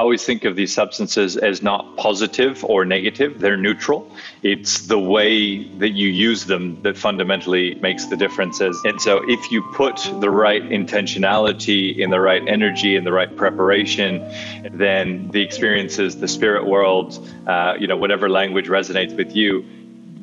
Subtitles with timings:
[0.00, 4.10] I always think of these substances as not positive or negative, they're neutral.
[4.42, 8.80] It's the way that you use them that fundamentally makes the differences.
[8.86, 13.36] And so, if you put the right intentionality in the right energy in the right
[13.36, 14.26] preparation,
[14.72, 19.66] then the experiences, the spirit world, uh, you know, whatever language resonates with you,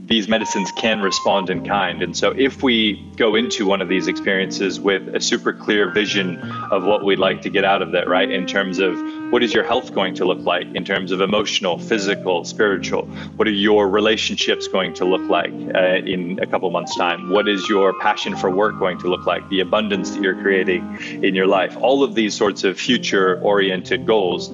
[0.08, 2.02] these medicines can respond in kind.
[2.02, 6.40] And so, if we go into one of these experiences with a super clear vision
[6.72, 8.98] of what we'd like to get out of that, right, in terms of
[9.30, 13.48] what is your health going to look like, in terms of emotional, physical, spiritual, what
[13.48, 17.30] are your relationships going to look like uh, in a couple months' time?
[17.30, 20.98] What is your passion for work going to look like, the abundance that you're creating
[21.24, 21.76] in your life?
[21.78, 24.50] All of these sorts of future oriented goals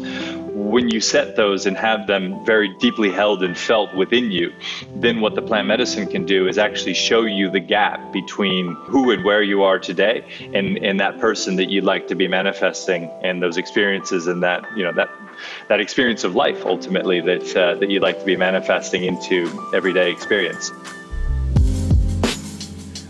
[0.53, 4.53] when you set those and have them very deeply held and felt within you,
[4.95, 9.12] then what the plant medicine can do is actually show you the gap between who
[9.12, 13.09] and where you are today and, and that person that you'd like to be manifesting
[13.23, 15.09] and those experiences and that, you know, that
[15.67, 20.12] that experience of life ultimately that uh, that you'd like to be manifesting into everyday
[20.12, 20.71] experience.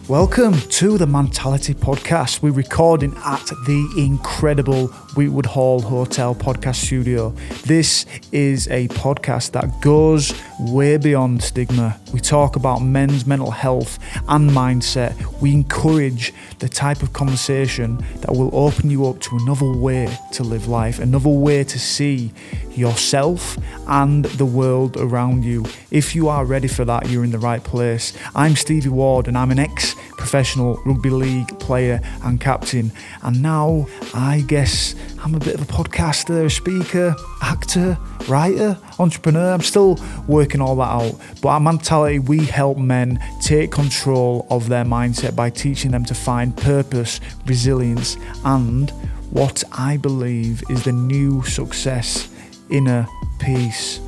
[0.09, 2.41] Welcome to the Mentality Podcast.
[2.41, 7.29] We're recording at the incredible Wheatwood Hall Hotel podcast studio.
[7.65, 10.33] This is a podcast that goes
[10.71, 11.99] way beyond stigma.
[12.13, 15.41] We talk about men's mental health and mindset.
[15.41, 20.43] We encourage the type of conversation that will open you up to another way to
[20.43, 22.31] live life, another way to see
[22.71, 25.65] yourself and the world around you.
[25.91, 28.13] If you are ready for that, you're in the right place.
[28.35, 32.91] I'm Stevie Ward and I'm an ex professional rugby league player and captain.
[33.21, 39.53] And now I guess I'm a bit of a podcaster, a speaker, actor, writer, entrepreneur.
[39.53, 41.17] I'm still working all that out.
[41.41, 46.13] But our mentality, we help men take control of their mindset by teaching them to
[46.13, 48.91] find purpose, resilience, and
[49.31, 52.29] what I believe is the new success
[52.69, 53.07] inner
[53.39, 54.01] peace.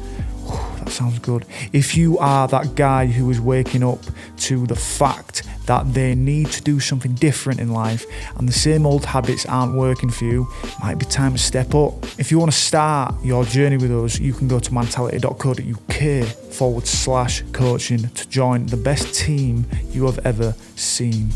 [0.80, 1.46] that sounds good.
[1.72, 4.00] If you are that guy who is waking up
[4.40, 8.06] to the fact that they need to do something different in life
[8.38, 10.48] and the same old habits aren't working for you,
[10.82, 11.94] might be time to step up.
[12.20, 16.88] If you want to start your journey with us, you can go to mentality.co.uk forward
[16.88, 21.30] slash coaching to join the best team you have ever seen.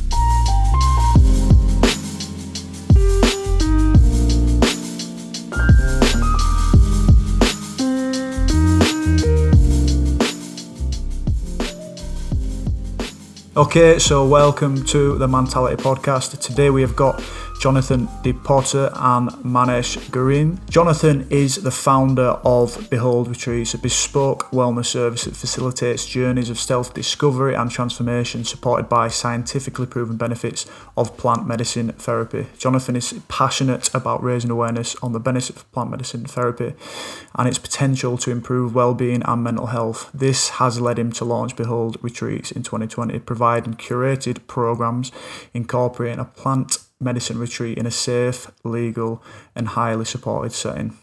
[13.59, 16.39] Okay, so welcome to the Mentality Podcast.
[16.39, 17.21] Today we have got
[17.59, 20.61] Jonathan DePotter and Manesh Girn.
[20.69, 26.57] Jonathan is the founder of Behold Retreats, a bespoke wellness service that facilitates journeys of
[26.57, 30.65] self discovery and transformation supported by scientifically proven benefits
[30.95, 32.47] of plant medicine therapy.
[32.57, 36.73] Jonathan is passionate about raising awareness on the benefits of plant medicine therapy
[37.35, 40.09] and its potential to improve well being and mental health.
[40.13, 45.11] This has led him to launch Behold Retreats in 2020, providing curated programs
[45.53, 49.23] incorporating a plant medicine retreat in a safe, legal,
[49.55, 50.97] and highly supported setting.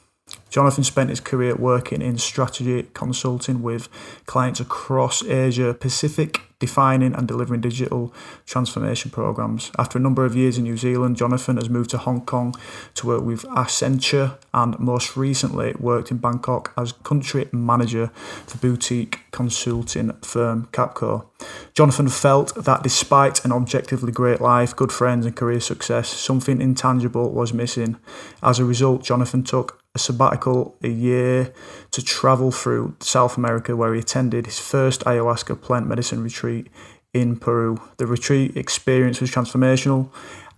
[0.50, 3.88] Jonathan spent his career working in strategy consulting with
[4.26, 8.14] clients across Asia Pacific, defining and delivering digital
[8.46, 9.70] transformation programs.
[9.78, 12.54] After a number of years in New Zealand, Jonathan has moved to Hong Kong
[12.94, 18.10] to work with Accenture and most recently worked in Bangkok as country manager
[18.46, 21.26] for boutique consulting firm Capco.
[21.74, 27.30] Jonathan felt that despite an objectively great life, good friends, and career success, something intangible
[27.30, 27.96] was missing.
[28.42, 31.54] As a result, Jonathan took a sabbatical a year
[31.90, 36.66] to travel through South America, where he attended his first ayahuasca plant medicine retreat
[37.14, 37.80] in Peru.
[37.96, 40.10] The retreat experience was transformational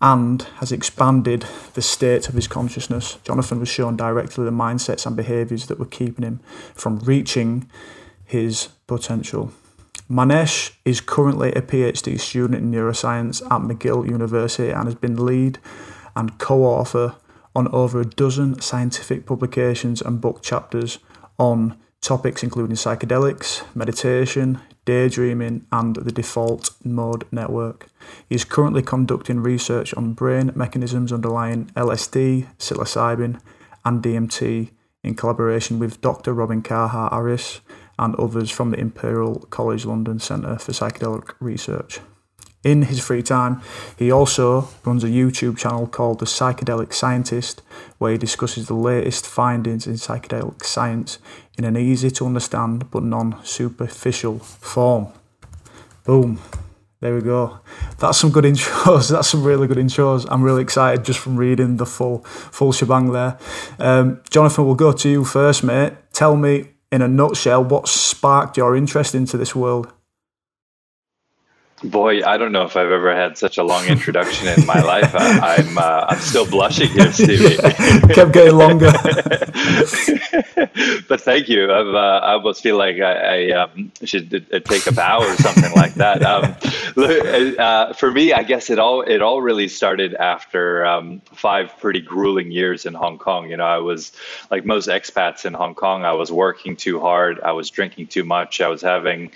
[0.02, 3.18] and has expanded the state of his consciousness.
[3.22, 6.40] Jonathan was shown directly the mindsets and behaviours that were keeping him
[6.74, 7.70] from reaching
[8.24, 9.52] his potential.
[10.10, 15.60] Manesh is currently a PhD student in neuroscience at McGill University and has been lead
[16.16, 17.14] and co author
[17.54, 20.98] on over a dozen scientific publications and book chapters
[21.38, 27.88] on topics including psychedelics, meditation, daydreaming, and the default mode network.
[28.28, 33.40] He is currently conducting research on brain mechanisms underlying LSD, psilocybin,
[33.84, 34.70] and DMT
[35.04, 36.32] in collaboration with Dr.
[36.32, 37.60] Robin Carhart Harris
[37.98, 42.00] and others from the Imperial College London Centre for Psychedelic Research.
[42.64, 43.62] In his free time,
[43.96, 47.62] he also runs a YouTube channel called The Psychedelic Scientist,
[47.98, 51.18] where he discusses the latest findings in psychedelic science
[51.56, 55.08] in an easy to understand but non superficial form.
[56.04, 56.40] Boom.
[57.00, 57.60] There we go.
[57.98, 59.10] That's some good intros.
[59.12, 60.26] That's some really good intros.
[60.28, 63.38] I'm really excited just from reading the full full shebang there.
[63.78, 65.92] Um, Jonathan, we'll go to you first, mate.
[66.12, 69.92] Tell me in a nutshell what sparked your interest into this world.
[71.84, 75.14] Boy, I don't know if I've ever had such a long introduction in my life.
[75.14, 77.56] I, am I'm, uh, I'm still blushing here, Stevie.
[78.14, 78.90] Kept getting longer.
[81.08, 81.70] but thank you.
[81.70, 85.72] Uh, i almost feel like I, I um, should uh, take a bow or something
[85.76, 86.24] like that.
[86.24, 86.56] Um,
[87.58, 92.00] uh, for me, I guess it all it all really started after um, five pretty
[92.00, 93.50] grueling years in Hong Kong.
[93.50, 94.10] You know, I was
[94.50, 96.04] like most expats in Hong Kong.
[96.04, 97.38] I was working too hard.
[97.40, 98.60] I was drinking too much.
[98.60, 99.30] I was having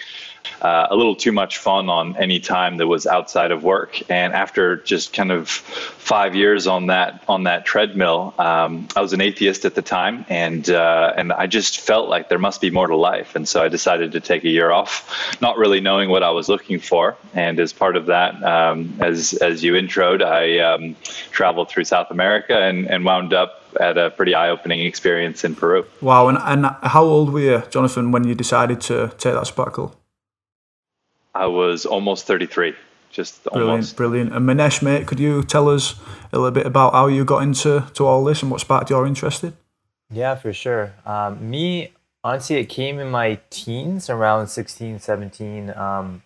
[0.60, 3.98] uh, a little too much fun on any time that was outside of work.
[4.10, 9.12] And after just kind of five years on that on that treadmill, um, I was
[9.12, 12.70] an atheist at the time, and uh, and I just felt like there must be
[12.70, 13.34] more to life.
[13.36, 16.48] And so I decided to take a year off, not really knowing what I was
[16.48, 17.16] looking for.
[17.34, 20.96] And as part of that, um, as as you introed, I um,
[21.30, 25.86] traveled through South America and, and wound up at a pretty eye-opening experience in Peru.
[26.00, 26.28] Wow!
[26.28, 29.94] And, and how old were you, Jonathan, when you decided to take that sabbatical?
[31.34, 32.74] I was almost 33.
[33.10, 33.96] Just brilliant, almost.
[33.96, 34.34] brilliant.
[34.34, 35.96] And Manesh, mate, could you tell us
[36.32, 39.06] a little bit about how you got into to all this and what sparked your
[39.06, 39.44] interest?
[39.44, 39.54] in?
[40.10, 40.92] Yeah, for sure.
[41.04, 41.92] Um, me,
[42.24, 45.70] honestly, it came in my teens, around 16, 17.
[45.76, 46.22] Um,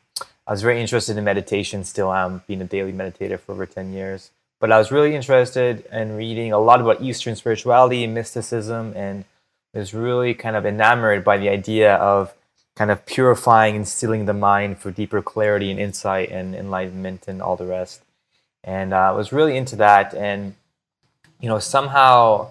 [0.47, 3.93] I was very interested in meditation, still am, being a daily meditator for over 10
[3.93, 4.31] years.
[4.61, 9.25] But I was really interested in reading a lot about Eastern spirituality and mysticism, and
[9.75, 12.33] was really kind of enamored by the idea of
[12.77, 17.43] kind of purifying and stilling the mind for deeper clarity and insight and enlightenment and
[17.43, 18.03] all the rest.
[18.63, 20.15] And uh, I was really into that.
[20.15, 20.55] And,
[21.41, 22.51] you know, somehow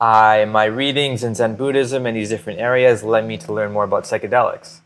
[0.00, 3.84] I, my readings in Zen Buddhism and these different areas led me to learn more
[3.84, 4.80] about psychedelics.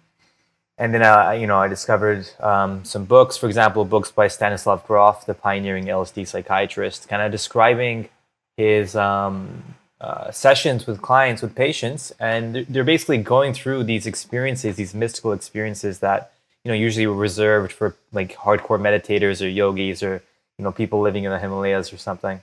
[0.79, 4.87] And then, uh, you know, I discovered um, some books, for example, books by Stanislav
[4.87, 8.09] Grof, the pioneering LSD psychiatrist, kind of describing
[8.57, 14.77] his um, uh, sessions with clients, with patients, and they're basically going through these experiences,
[14.77, 16.33] these mystical experiences that
[16.65, 20.23] you know usually were reserved for like hardcore meditators or yogis or
[20.59, 22.41] you know people living in the Himalayas or something.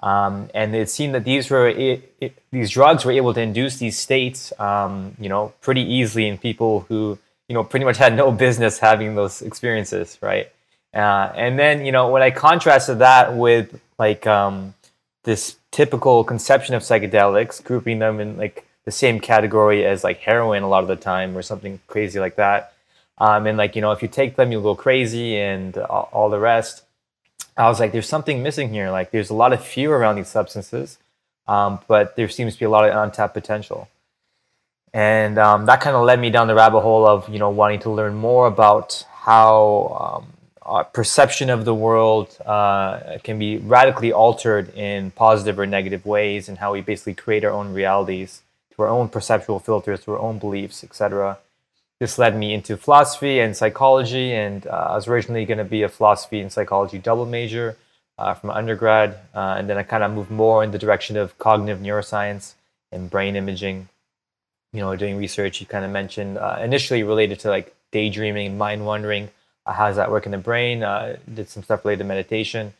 [0.00, 3.78] Um, and it seemed that these were it, it, these drugs were able to induce
[3.78, 8.14] these states, um, you know, pretty easily in people who you know pretty much had
[8.14, 10.50] no business having those experiences, right?
[10.94, 14.74] Uh, and then you know when I contrasted that with like um,
[15.24, 20.62] this typical conception of psychedelics, grouping them in like the same category as like heroin
[20.62, 22.72] a lot of the time or something crazy like that.
[23.18, 26.30] Um, and like, you know, if you take them, you'll go crazy and all, all
[26.30, 26.82] the rest.
[27.56, 28.90] I was like, there's something missing here.
[28.90, 30.98] Like, there's a lot of fear around these substances,
[31.46, 33.88] um, but there seems to be a lot of untapped potential.
[34.94, 37.80] And um, that kind of led me down the rabbit hole of, you know, wanting
[37.80, 40.32] to learn more about how um,
[40.64, 46.48] our perception of the world uh, can be radically altered in positive or negative ways,
[46.48, 48.42] and how we basically create our own realities
[48.72, 51.38] through our own perceptual filters, through our own beliefs, etc.
[51.98, 55.82] This led me into philosophy and psychology, and uh, I was originally going to be
[55.82, 57.76] a philosophy and psychology double major
[58.18, 61.36] uh, from undergrad, uh, and then I kind of moved more in the direction of
[61.38, 62.54] cognitive neuroscience
[62.90, 63.88] and brain imaging.
[64.72, 68.86] You know, doing research you kind of mentioned uh, initially related to like daydreaming, mind
[68.86, 69.28] wandering uh,
[69.66, 70.82] how does that work in the brain?
[70.82, 72.74] Uh, did some stuff related to meditation.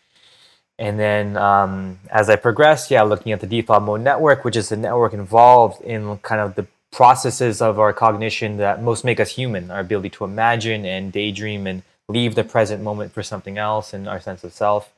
[0.79, 4.69] And then um, as I progressed, yeah, looking at the default mode network, which is
[4.69, 9.31] the network involved in kind of the processes of our cognition that most make us
[9.31, 13.93] human, our ability to imagine and daydream and leave the present moment for something else
[13.93, 14.93] and our sense of self.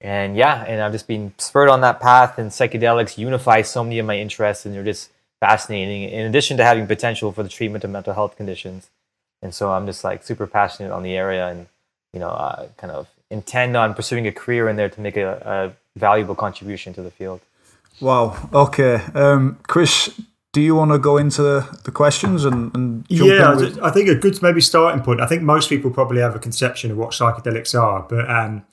[0.00, 3.98] And yeah, and I've just been spurred on that path, and psychedelics unify so many
[3.98, 6.08] of my interests, and they're just fascinating.
[6.08, 8.88] In addition to having potential for the treatment of mental health conditions
[9.42, 11.66] and so I'm just like super passionate on the area and
[12.12, 15.72] you know uh, kind of intend on pursuing a career in there to make a,
[15.96, 17.40] a valuable contribution to the field.
[18.00, 18.48] Wow.
[18.52, 20.20] Okay, um, Chris.
[20.52, 21.42] Do you want to go into
[21.84, 23.54] the questions and, and yeah?
[23.54, 25.20] With- I think a good maybe starting point.
[25.20, 28.64] I think most people probably have a conception of what psychedelics are, but um,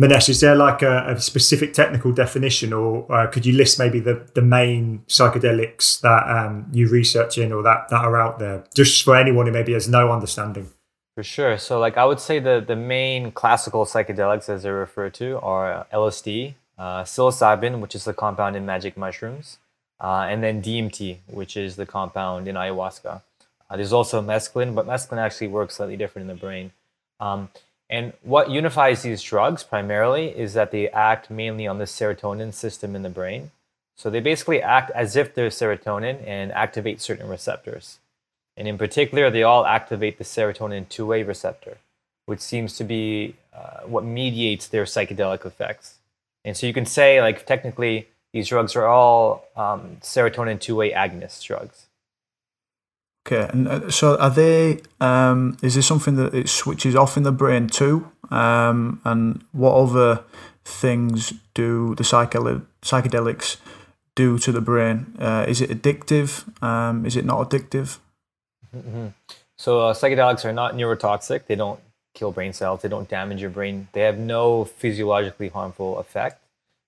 [0.00, 3.98] Manesh, is there like a, a specific technical definition, or uh, could you list maybe
[3.98, 8.64] the, the main psychedelics that um, you research in or that, that are out there,
[8.74, 10.68] just for anyone who maybe has no understanding?
[11.14, 11.56] For sure.
[11.56, 15.86] So, like, I would say the, the main classical psychedelics, as they're referred to, are
[15.90, 19.56] LSD, uh, psilocybin, which is the compound in magic mushrooms,
[19.98, 23.22] uh, and then DMT, which is the compound in ayahuasca.
[23.70, 26.72] Uh, there's also mescaline, but mescaline actually works slightly different in the brain.
[27.18, 27.48] Um,
[27.88, 32.96] and what unifies these drugs primarily is that they act mainly on the serotonin system
[32.96, 33.52] in the brain.
[33.96, 37.98] So they basically act as if they're serotonin and activate certain receptors.
[38.56, 41.78] And in particular, they all activate the serotonin 2A receptor.
[42.26, 45.98] which seems to be uh, what mediates their psychedelic effects.
[46.44, 51.44] And so you can say, like, technically, these drugs are all um, serotonin 2A agonist
[51.46, 51.85] drugs.
[53.26, 54.82] Okay, and uh, so are they?
[55.00, 58.08] Um, is there something that it switches off in the brain too?
[58.30, 60.22] Um, and what other
[60.64, 63.56] things do the psychedelics
[64.14, 65.16] do to the brain?
[65.18, 66.62] Uh, is it addictive?
[66.62, 67.98] Um, is it not addictive?
[68.74, 69.08] Mm-hmm.
[69.58, 71.46] So uh, psychedelics are not neurotoxic.
[71.46, 71.80] They don't
[72.14, 72.82] kill brain cells.
[72.82, 73.88] They don't damage your brain.
[73.92, 76.42] They have no physiologically harmful effect.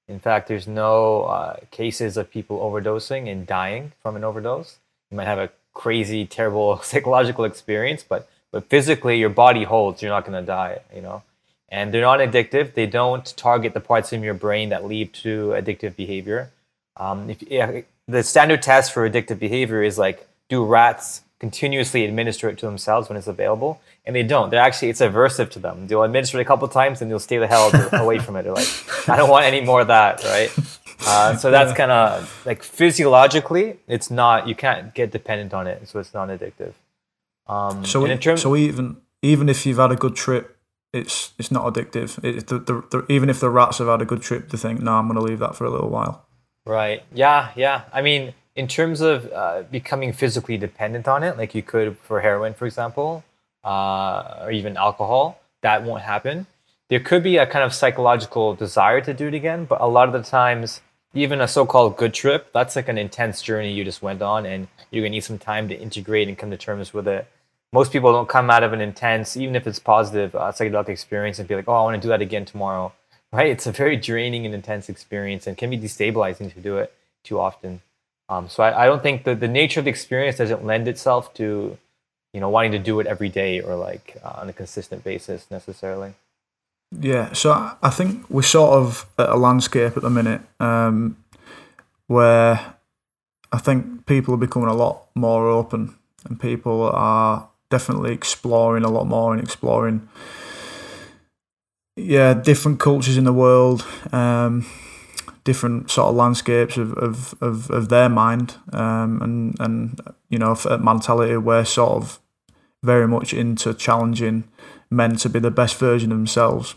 [0.06, 4.78] In fact, there's no uh, cases of people overdosing and dying from an overdose.
[5.10, 10.02] You might have a crazy, terrible psychological experience, but but physically your body holds.
[10.02, 11.22] You're not going to die, you know.
[11.70, 12.74] And they're not addictive.
[12.74, 16.50] They don't target the parts in your brain that lead to addictive behavior.
[16.96, 22.48] Um, if, yeah, the standard test for addictive behavior is like, do rats continuously administer
[22.48, 23.82] it to themselves when it's available?
[24.06, 24.48] And they don't.
[24.48, 25.86] They're actually it's aversive to them.
[25.86, 28.44] They'll administer it a couple times and they'll stay the hell away from it.
[28.44, 30.50] They're like, I don't want any more of that, right?
[31.06, 34.48] Uh, so that's kind of like physiologically, it's not.
[34.48, 36.72] You can't get dependent on it, so it's not addictive.
[37.46, 40.56] Um, so in terms, so even even if you've had a good trip,
[40.92, 42.22] it's it's not addictive.
[42.24, 44.80] It, the, the, the, even if the rats have had a good trip, to think,
[44.80, 46.26] no, I'm going to leave that for a little while.
[46.64, 47.02] Right.
[47.14, 47.50] Yeah.
[47.56, 47.82] Yeah.
[47.92, 52.20] I mean, in terms of uh, becoming physically dependent on it, like you could for
[52.20, 53.24] heroin, for example,
[53.64, 56.46] uh, or even alcohol, that won't happen.
[56.88, 60.08] There could be a kind of psychological desire to do it again, but a lot
[60.08, 60.80] of the times
[61.14, 64.68] even a so-called good trip, that's like an intense journey you just went on, and
[64.90, 67.26] you're gonna need some time to integrate and come to terms with it.
[67.72, 71.38] Most people don't come out of an intense, even if it's positive, uh, psychedelic experience
[71.38, 72.92] and be like, "Oh, I want to do that again tomorrow."
[73.30, 73.48] Right?
[73.48, 77.38] It's a very draining and intense experience, and can be destabilizing to do it too
[77.38, 77.82] often.
[78.30, 81.34] Um, so I, I don't think that the nature of the experience doesn't lend itself
[81.34, 81.76] to,
[82.32, 85.46] you know, wanting to do it every day or like uh, on a consistent basis
[85.50, 86.14] necessarily.
[86.90, 91.16] Yeah, so I think we're sort of at a landscape at the minute um,
[92.06, 92.76] where
[93.52, 98.90] I think people are becoming a lot more open and people are definitely exploring a
[98.90, 100.08] lot more and exploring
[101.96, 104.64] yeah different cultures in the world um,
[105.44, 110.56] different sort of landscapes of, of, of, of their mind um, and and you know
[110.80, 111.36] mentality.
[111.36, 112.20] We're sort of
[112.82, 114.44] very much into challenging
[114.90, 116.74] men to be the best version of themselves.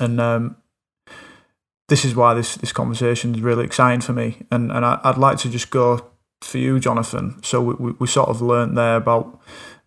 [0.00, 0.56] And um,
[1.88, 4.42] this is why this, this conversation is really exciting for me.
[4.50, 7.42] And, and I, would like to just go for you, Jonathan.
[7.42, 9.40] So we, we, we, sort of learned there about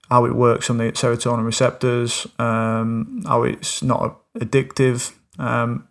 [0.10, 5.14] how it works on the serotonin receptors, um, how it's not addictive.
[5.38, 5.88] Um,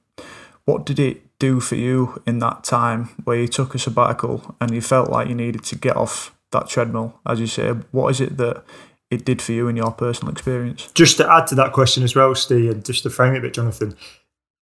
[0.64, 4.70] what did it do for you in that time where you took a sabbatical and
[4.70, 7.70] you felt like you needed to get off that treadmill, as you say?
[7.90, 8.64] What is it that
[9.10, 10.90] it did for you in your personal experience.
[10.92, 13.42] Just to add to that question as well, Steve, and just to frame it a
[13.42, 13.94] bit, Jonathan,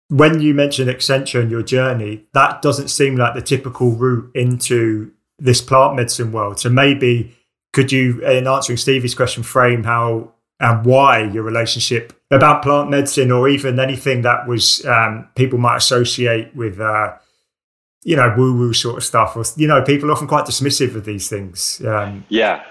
[0.08, 5.10] when you mentioned Accenture and your journey, that doesn't seem like the typical route into
[5.38, 6.60] this plant medicine world.
[6.60, 7.36] So maybe
[7.72, 13.30] could you, in answering Stevie's question, frame how and why your relationship about plant medicine
[13.30, 17.14] or even anything that was um, people might associate with, uh,
[18.04, 20.94] you know, woo woo sort of stuff, or you know, people are often quite dismissive
[20.94, 21.82] of these things.
[21.84, 22.64] Um, yeah,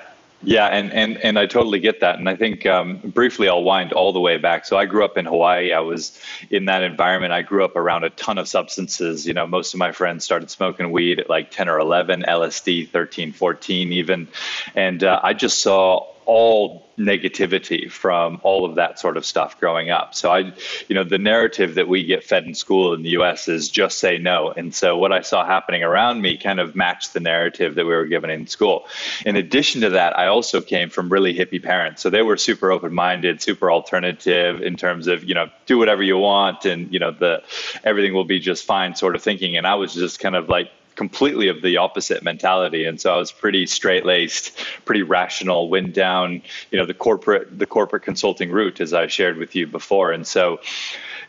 [0.44, 2.20] yeah, and, and and I totally get that.
[2.20, 4.66] And I think um, briefly I'll wind all the way back.
[4.66, 5.74] So I grew up in Hawaii.
[5.74, 7.34] I was in that environment.
[7.34, 9.26] I grew up around a ton of substances.
[9.26, 12.90] You know, most of my friends started smoking weed at like 10 or 11, LSD
[12.90, 14.28] 13, 14 even.
[14.76, 19.90] And uh, I just saw all negativity from all of that sort of stuff growing
[19.90, 20.16] up.
[20.16, 20.54] So I,
[20.88, 23.48] you know, the narrative that we get fed in school in the U.S.
[23.48, 24.52] is just say no.
[24.52, 27.92] And so what I saw happening around me kind of matched the narrative that we
[27.92, 28.88] were given in school.
[29.26, 32.72] In addition to that, I also came from really hippie parents, so they were super
[32.72, 37.12] open-minded, super alternative in terms of you know do whatever you want and you know
[37.12, 37.44] the
[37.84, 39.58] everything will be just fine sort of thinking.
[39.58, 42.86] And I was just kind of like completely of the opposite mentality.
[42.86, 47.58] And so i was pretty straight laced pretty rational went down you know the corporate
[47.58, 50.12] the corporate consulting route as i shared with you before.
[50.12, 50.60] And so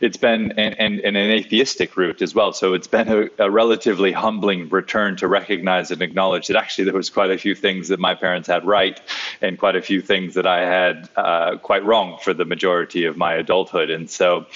[0.00, 2.52] it's been and, and, and an atheistic route as well.
[2.52, 6.94] So it's been a, a, relatively humbling return to recognize and acknowledge that actually there
[6.94, 9.00] was quite a few things that my parents had right
[9.40, 13.16] and quite a few things that i had uh, quite wrong for the majority of
[13.16, 13.90] my adulthood.
[13.90, 14.46] And so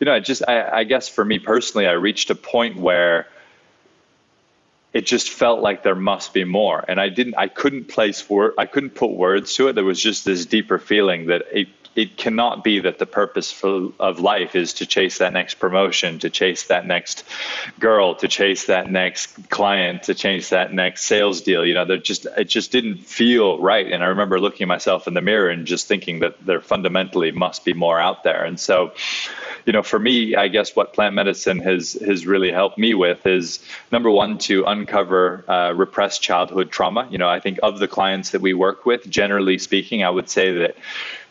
[0.00, 3.26] you know i just I, I guess for me personally i reached a point where
[4.98, 6.84] it just felt like there must be more.
[6.88, 9.74] And i didn't i couldn't place word i couldn't put words to it.
[9.74, 13.90] There was just this deeper feeling that it it cannot be that the purpose for,
[13.98, 17.24] of life is to chase that next promotion, to chase that next
[17.80, 21.66] girl, to chase that next client, to chase that next sales deal.
[21.66, 23.90] You know, they just it just didn't feel right.
[23.90, 27.32] And I remember looking at myself in the mirror and just thinking that there fundamentally
[27.32, 28.44] must be more out there.
[28.44, 28.92] And so,
[29.66, 33.26] you know, for me, I guess what plant medicine has has really helped me with
[33.26, 33.58] is
[33.90, 37.08] number one to uncover uh, repressed childhood trauma.
[37.10, 40.30] You know, I think of the clients that we work with, generally speaking, I would
[40.30, 40.76] say that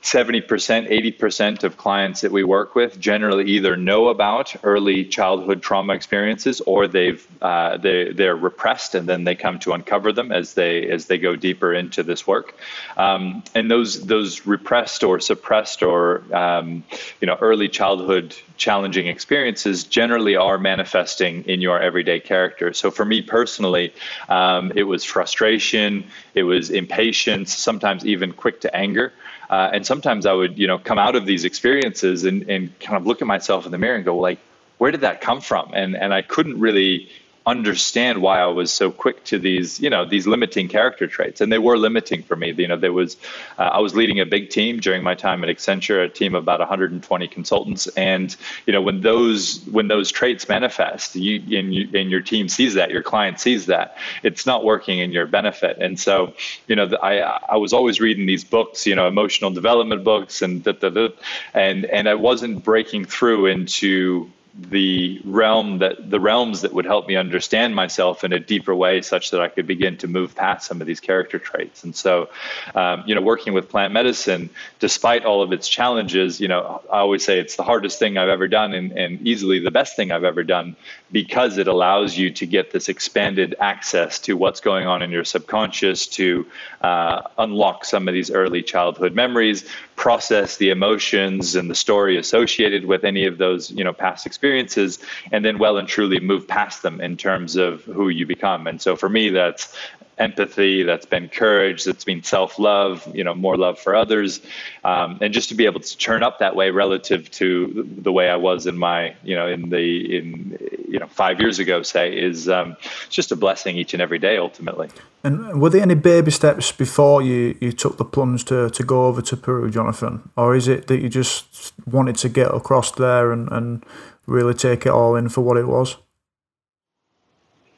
[0.01, 5.93] 70%, 80% of clients that we work with generally either know about early childhood trauma
[5.93, 10.53] experiences or they've uh, they they're repressed and then they come to uncover them as
[10.53, 12.55] they as they go deeper into this work.
[12.95, 16.83] Um, and those those repressed or suppressed or um,
[17.19, 22.73] you know early childhood challenging experiences generally are manifesting in your everyday character.
[22.73, 23.93] So for me personally,
[24.29, 29.13] um, it was frustration, it was impatience, sometimes even quick to anger.
[29.49, 32.97] Uh, and sometimes I would, you know, come out of these experiences and, and kind
[32.97, 34.39] of look at myself in the mirror and go, like,
[34.77, 35.71] where did that come from?
[35.73, 37.09] And and I couldn't really
[37.47, 41.51] understand why I was so quick to these, you know, these limiting character traits, and
[41.51, 42.51] they were limiting for me.
[42.51, 43.15] You know, there was,
[43.57, 46.43] uh, I was leading a big team during my time at Accenture, a team of
[46.43, 48.35] about 120 consultants, and
[48.65, 52.73] you know, when those when those traits manifest, you and, you and your team sees
[52.73, 55.77] that, your client sees that, it's not working in your benefit.
[55.79, 56.33] And so,
[56.67, 60.61] you know, I I was always reading these books, you know, emotional development books, and
[60.63, 61.09] da, da, da,
[61.53, 67.07] and and I wasn't breaking through into the realm that the realms that would help
[67.07, 70.67] me understand myself in a deeper way such that I could begin to move past
[70.67, 71.83] some of these character traits.
[71.83, 72.29] And so,
[72.73, 74.49] um, you know, working with plant medicine,
[74.79, 78.29] despite all of its challenges, you know, I always say it's the hardest thing I've
[78.29, 80.75] ever done and, and easily the best thing I've ever done
[81.11, 85.23] because it allows you to get this expanded access to what's going on in your
[85.23, 86.47] subconscious to
[86.81, 89.65] uh, unlock some of these early childhood memories,
[89.97, 94.99] process the emotions and the story associated with any of those, you know, past experiences
[95.31, 98.67] and then well and truly move past them in terms of who you become.
[98.67, 99.75] And so for me, that's
[100.17, 104.41] empathy, that's been courage, that's been self love, you know, more love for others.
[104.83, 108.29] Um, and just to be able to turn up that way relative to the way
[108.29, 110.57] I was in my, you know, in the, in,
[110.87, 112.75] you know, five years ago, say, is um,
[113.09, 114.89] just a blessing each and every day ultimately.
[115.23, 119.07] And were there any baby steps before you, you took the plunge to, to go
[119.07, 120.29] over to Peru, Jonathan?
[120.37, 123.83] Or is it that you just wanted to get across there and, and
[124.25, 125.97] really take it all in for what it was?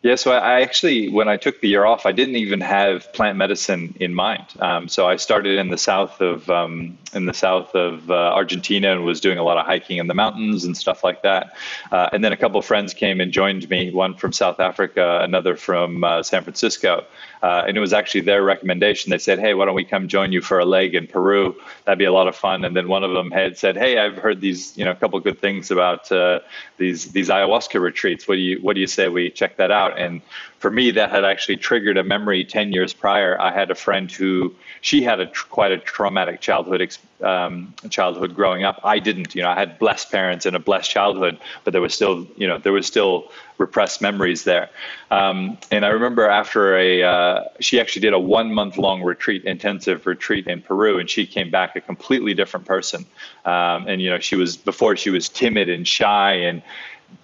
[0.01, 3.37] Yeah, so I actually, when I took the year off, I didn't even have plant
[3.37, 4.45] medicine in mind.
[4.57, 8.93] Um, so I started in the south of um, in the south of uh, Argentina
[8.93, 11.57] and was doing a lot of hiking in the mountains and stuff like that.
[11.91, 13.91] Uh, and then a couple of friends came and joined me.
[13.91, 17.03] One from South Africa, another from uh, San Francisco.
[17.41, 19.09] Uh, and it was actually their recommendation.
[19.09, 21.55] They said, "Hey, why don't we come join you for a leg in Peru?
[21.85, 24.17] That'd be a lot of fun." And then one of them had said, "Hey, I've
[24.17, 26.39] heard these, you know, a couple good things about uh,
[26.77, 28.27] these these ayahuasca retreats.
[28.27, 30.21] What do you what do you say we check that out?" And
[30.59, 33.39] for me, that had actually triggered a memory 10 years prior.
[33.39, 38.35] I had a friend who she had a tr- quite a traumatic childhood um, childhood
[38.35, 38.79] growing up.
[38.83, 39.35] I didn't.
[39.35, 42.47] You know, I had blessed parents and a blessed childhood, but there was still, you
[42.47, 44.69] know, there was still repressed memories there.
[45.11, 49.45] Um, and I remember after a, uh, she actually did a one month long retreat,
[49.45, 53.05] intensive retreat in Peru, and she came back a completely different person.
[53.45, 56.61] Um, and you know, she was before she was timid and shy and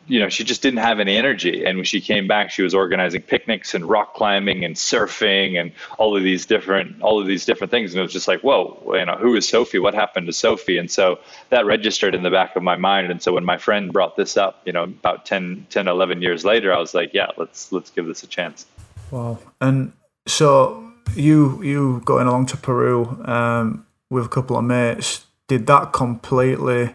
[0.08, 1.66] you know, she just didn't have any energy.
[1.66, 5.72] And when she came back, she was organizing picnics and rock climbing and surfing and
[5.98, 7.92] all of these different, all of these different things.
[7.92, 9.80] And it was just like, whoa, you know, who is Sophie?
[9.80, 10.78] What happened to Sophie?
[10.78, 11.20] And so
[11.50, 13.10] that registered in the back of my mind.
[13.10, 16.46] And so when my friend brought this up, you know, about 10, 10, 11 years
[16.46, 18.68] later, I was like, yeah, let's, let's give this a chance.
[19.10, 19.40] Wow.
[19.60, 19.92] And
[20.28, 25.94] so you, you going along to Peru um, with a couple of mates, did that
[25.94, 26.94] completely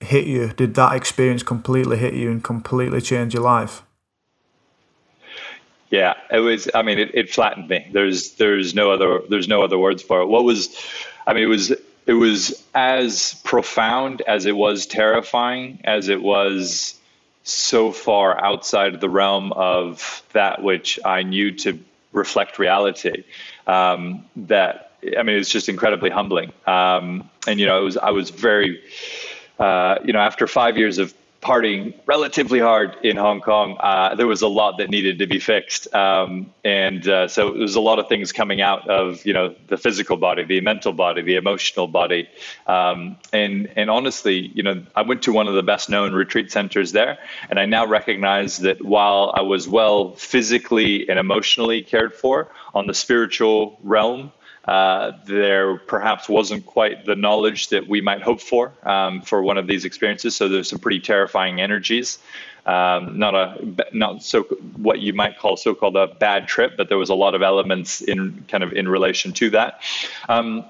[0.00, 0.48] hit you?
[0.48, 3.82] Did that experience completely hit you and completely change your life?
[5.90, 6.68] Yeah, it was.
[6.74, 7.88] I mean, it, it flattened me.
[7.92, 10.26] There's there's no other there's no other words for it.
[10.26, 10.76] What was,
[11.26, 11.72] I mean, it was
[12.06, 16.94] it was as profound as it was terrifying as it was
[17.42, 21.78] so far outside of the realm of that which I knew to
[22.12, 23.24] reflect reality.
[23.66, 26.52] Um, that I mean, it was just incredibly humbling.
[26.66, 28.82] Um, and you know, it was I was very
[29.58, 34.26] uh, you know, after five years of partying relatively hard in Hong Kong, uh, there
[34.26, 37.80] was a lot that needed to be fixed, um, and uh, so there was a
[37.80, 41.36] lot of things coming out of you know the physical body, the mental body, the
[41.36, 42.28] emotional body,
[42.66, 46.50] um, and and honestly, you know, I went to one of the best known retreat
[46.50, 47.18] centers there,
[47.50, 52.86] and I now recognize that while I was well physically and emotionally cared for on
[52.86, 54.32] the spiritual realm
[54.68, 59.56] Uh, there perhaps wasn't quite the knowledge that we might hope for um, for one
[59.56, 60.36] of these experiences.
[60.36, 62.18] So there's some pretty terrifying energies.
[62.66, 63.56] Um, not a
[63.94, 64.42] not so
[64.76, 68.02] what you might call so-called a bad trip, but there was a lot of elements
[68.02, 69.80] in kind of in relation to that.
[70.28, 70.66] Um,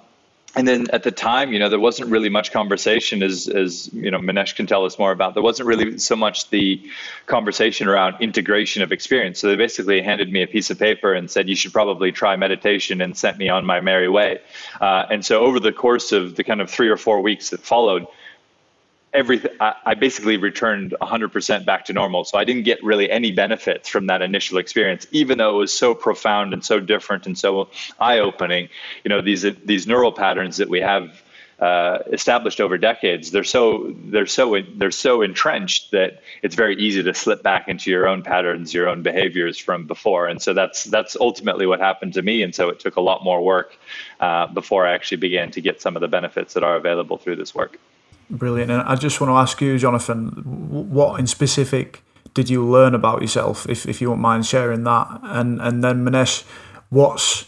[0.59, 4.11] and then at the time, you know, there wasn't really much conversation, as as you
[4.11, 5.35] know, Manesh can tell us more about.
[5.35, 6.83] There wasn't really so much the
[7.27, 9.38] conversation around integration of experience.
[9.38, 12.35] So they basically handed me a piece of paper and said, "You should probably try
[12.35, 14.40] meditation," and sent me on my merry way.
[14.81, 17.61] Uh, and so over the course of the kind of three or four weeks that
[17.61, 18.09] followed,
[19.12, 22.25] everything I, I basically returned 100% back to normal.
[22.25, 25.73] So i didn't get really any benefits from that initial experience even though it was
[25.73, 27.68] so profound and so different and so
[27.99, 28.68] eye-opening.
[29.05, 31.23] You know these these neural patterns that we have
[31.61, 37.03] uh, established over decades they're so they're so they're so entrenched that it's very easy
[37.03, 40.29] to slip back into your own patterns your own behaviors from before.
[40.29, 42.42] And so that's that's ultimately what happened to me.
[42.42, 43.77] And so it took a lot more work
[44.21, 47.37] uh, before i actually began to get some of the benefits that are available through
[47.37, 47.79] this work
[48.31, 48.71] Brilliant.
[48.71, 50.29] And I just want to ask you, Jonathan,
[50.91, 52.03] what in specific
[52.35, 55.21] did you learn about yourself, if, if you won't mind sharing that?
[55.23, 56.45] And and then Manesh,
[56.91, 57.47] what's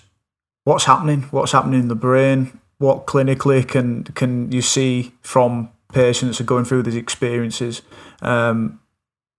[0.65, 1.23] what's happening?
[1.31, 2.59] What's happening in the brain?
[2.79, 7.83] What clinically can can you see from patients who are going through these experiences?
[8.23, 8.81] Um,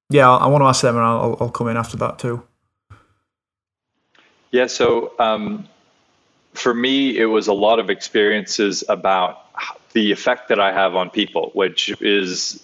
[0.09, 2.43] yeah, I, I want to ask them, and I'll, I'll come in after that too.
[4.51, 4.67] Yeah.
[4.67, 5.67] So um,
[6.53, 9.47] for me, it was a lot of experiences about
[9.93, 12.63] the effect that I have on people, which is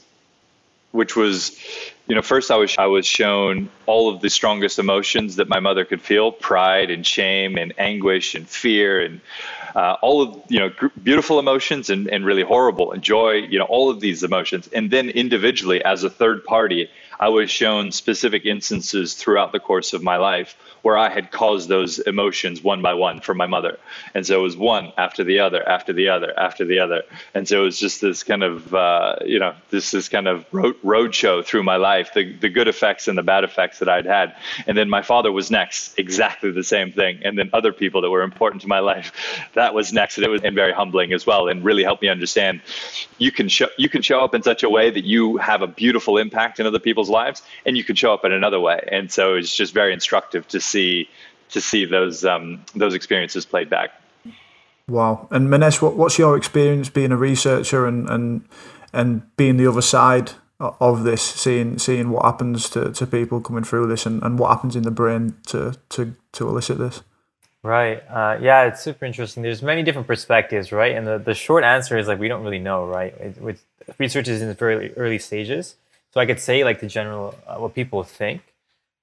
[0.92, 1.60] which was
[2.08, 5.60] you know first i was i was shown all of the strongest emotions that my
[5.60, 9.20] mother could feel pride and shame and anguish and fear and
[9.78, 10.72] uh, all of you know
[11.04, 14.68] beautiful emotions and, and really horrible and joy you know all of these emotions.
[14.74, 19.94] And then individually as a third party i was shown specific instances throughout the course
[19.94, 20.56] of my life
[20.88, 23.78] where I had caused those emotions one by one for my mother.
[24.14, 27.04] And so it was one after the other, after the other, after the other.
[27.34, 30.46] And so it was just this kind of, uh, you know, this this kind of
[30.52, 34.06] road show through my life, the, the good effects and the bad effects that I'd
[34.06, 34.36] had.
[34.66, 37.20] And then my father was next, exactly the same thing.
[37.24, 39.12] And then other people that were important to my life,
[39.56, 40.18] that was next.
[40.18, 42.62] And it was and very humbling as well and really helped me understand
[43.18, 45.68] you can show you can show up in such a way that you have a
[45.68, 48.88] beautiful impact in other people's lives and you can show up in another way.
[48.92, 51.10] And so it's just very instructive to see
[51.50, 53.90] to see those um, those experiences played back.
[54.90, 55.28] Wow.
[55.32, 58.48] And Manesh, what, what's your experience being a researcher and, and
[58.94, 63.64] and being the other side of this, seeing seeing what happens to, to people coming
[63.64, 67.04] through this and, and what happens in the brain to, to, to elicit this?
[67.64, 68.02] Right.
[68.10, 69.44] Uh, yeah, it's super interesting.
[69.44, 70.96] There's many different perspectives, right?
[70.96, 73.14] And the, the short answer is like we don't really know, right?
[73.20, 73.64] It, with
[73.98, 75.76] research is in the very early stages,
[76.18, 78.42] so I could say like the general uh, what people think,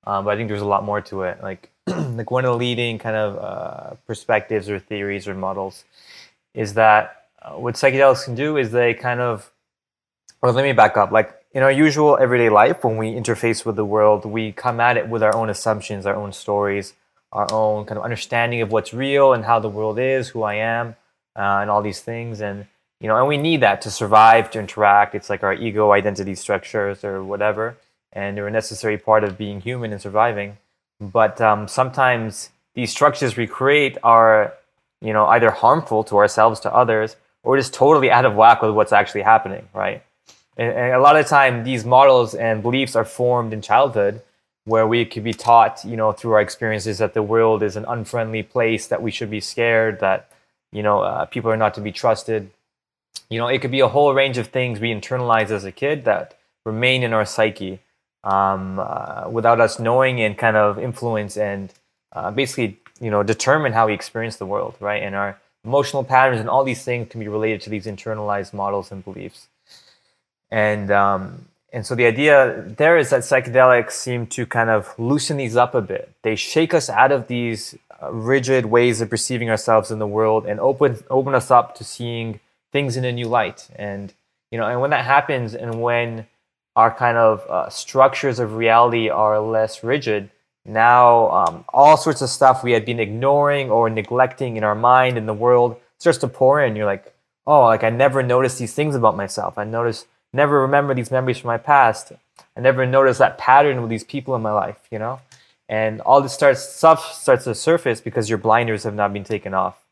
[0.04, 1.40] um, but I think there's a lot more to it.
[1.40, 5.84] Like like one of the leading kind of uh, perspectives or theories or models
[6.54, 9.52] is that uh, what psychedelics can do is they kind of,
[10.42, 11.12] or let me back up.
[11.12, 14.96] Like in our usual everyday life, when we interface with the world, we come at
[14.96, 16.94] it with our own assumptions, our own stories,
[17.30, 20.54] our own kind of understanding of what's real and how the world is, who I
[20.54, 20.96] am,
[21.36, 22.40] uh, and all these things.
[22.40, 22.66] And
[23.00, 25.14] you know, and we need that to survive, to interact.
[25.14, 27.76] It's like our ego identity structures or whatever,
[28.12, 30.56] and they're a necessary part of being human and surviving.
[31.00, 34.54] But um, sometimes these structures we create are
[35.00, 38.72] you know either harmful to ourselves to others or just totally out of whack with
[38.72, 40.02] what's actually happening right?
[40.56, 44.22] And, and a lot of time these models and beliefs are formed in childhood
[44.64, 47.84] where we could be taught you know through our experiences that the world is an
[47.86, 50.30] unfriendly place that we should be scared that
[50.72, 52.50] you know uh, people are not to be trusted
[53.34, 56.04] you know it could be a whole range of things we internalize as a kid
[56.04, 57.80] that remain in our psyche
[58.22, 61.72] um, uh, without us knowing and kind of influence and
[62.12, 65.02] uh, basically you know determine how we experience the world right?
[65.02, 68.92] And our emotional patterns and all these things can be related to these internalized models
[68.92, 69.48] and beliefs.
[70.50, 75.38] And um, and so the idea there is that psychedelics seem to kind of loosen
[75.38, 76.12] these up a bit.
[76.22, 80.46] They shake us out of these uh, rigid ways of perceiving ourselves in the world
[80.46, 82.40] and open open us up to seeing
[82.74, 84.12] things in a new light and
[84.50, 86.26] you know and when that happens and when
[86.76, 90.30] our kind of uh, structures of reality are less rigid,
[90.64, 95.16] now um, all sorts of stuff we had been ignoring or neglecting in our mind
[95.16, 96.74] in the world starts to pour in.
[96.74, 97.14] You're like,
[97.46, 99.56] oh, like I never noticed these things about myself.
[99.56, 102.12] I noticed, never remember these memories from my past.
[102.56, 105.20] I never noticed that pattern with these people in my life, you know?
[105.68, 109.54] And all this starts stuff starts to surface because your blinders have not been taken
[109.54, 109.83] off.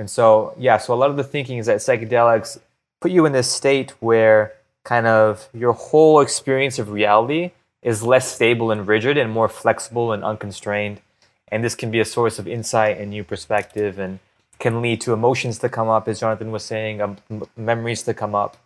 [0.00, 2.58] And so, yeah, so a lot of the thinking is that psychedelics
[3.02, 7.50] put you in this state where kind of your whole experience of reality
[7.82, 11.02] is less stable and rigid and more flexible and unconstrained.
[11.48, 14.20] And this can be a source of insight and new perspective and
[14.58, 17.18] can lead to emotions to come up, as Jonathan was saying, um,
[17.54, 18.56] memories to come up,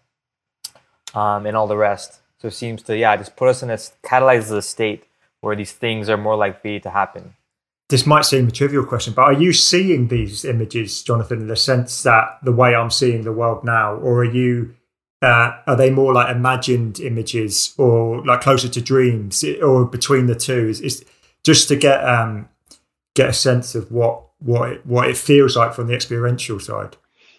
[1.14, 2.20] um, and all the rest.
[2.38, 5.02] So it seems to, yeah, just put us in a catalyzes a state
[5.40, 7.34] where these things are more likely to happen.
[7.94, 11.54] This might seem a trivial question, but are you seeing these images, Jonathan, in the
[11.54, 14.74] sense that the way I'm seeing the world now, or are you?
[15.22, 20.34] Uh, are they more like imagined images, or like closer to dreams, or between the
[20.34, 20.68] two?
[20.68, 21.04] Is, is
[21.44, 22.48] just to get um,
[23.14, 26.96] get a sense of what what it, what it feels like from the experiential side.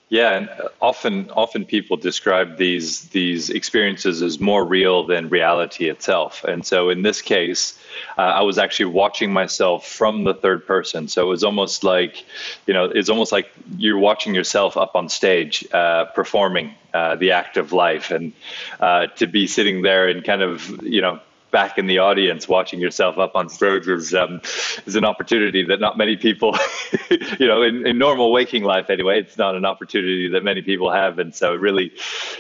[0.08, 0.50] Yeah, and
[0.82, 6.46] often often people describe these these experiences as more real than reality itself.
[6.46, 7.78] And so in this case,
[8.18, 11.08] uh, I was actually watching myself from the third person.
[11.08, 12.26] So it was almost like,
[12.68, 17.32] you know, it's almost like you're watching yourself up on stage uh, performing uh, the
[17.32, 18.34] act of life, and
[18.80, 21.20] uh, to be sitting there and kind of, you know,
[21.52, 24.42] back in the audience watching yourself up on stage is um,
[24.86, 26.58] is an opportunity that not many people,
[27.40, 30.92] you know, in, in normal waking life anyway, it's not an opportunity that many people
[30.92, 31.92] have, and so it really,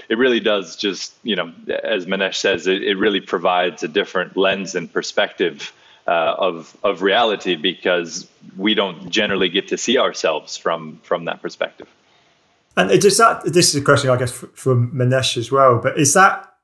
[0.10, 4.36] it really does just you know, as Manesh says, it, it really provides a different
[4.38, 5.72] lens and perspective.
[6.08, 11.41] Uh, of of reality because we don't generally get to see ourselves from from that
[11.41, 11.88] perspective.
[12.78, 16.13] And does that this is a question I guess from Manesh as well, but is
[16.13, 16.55] that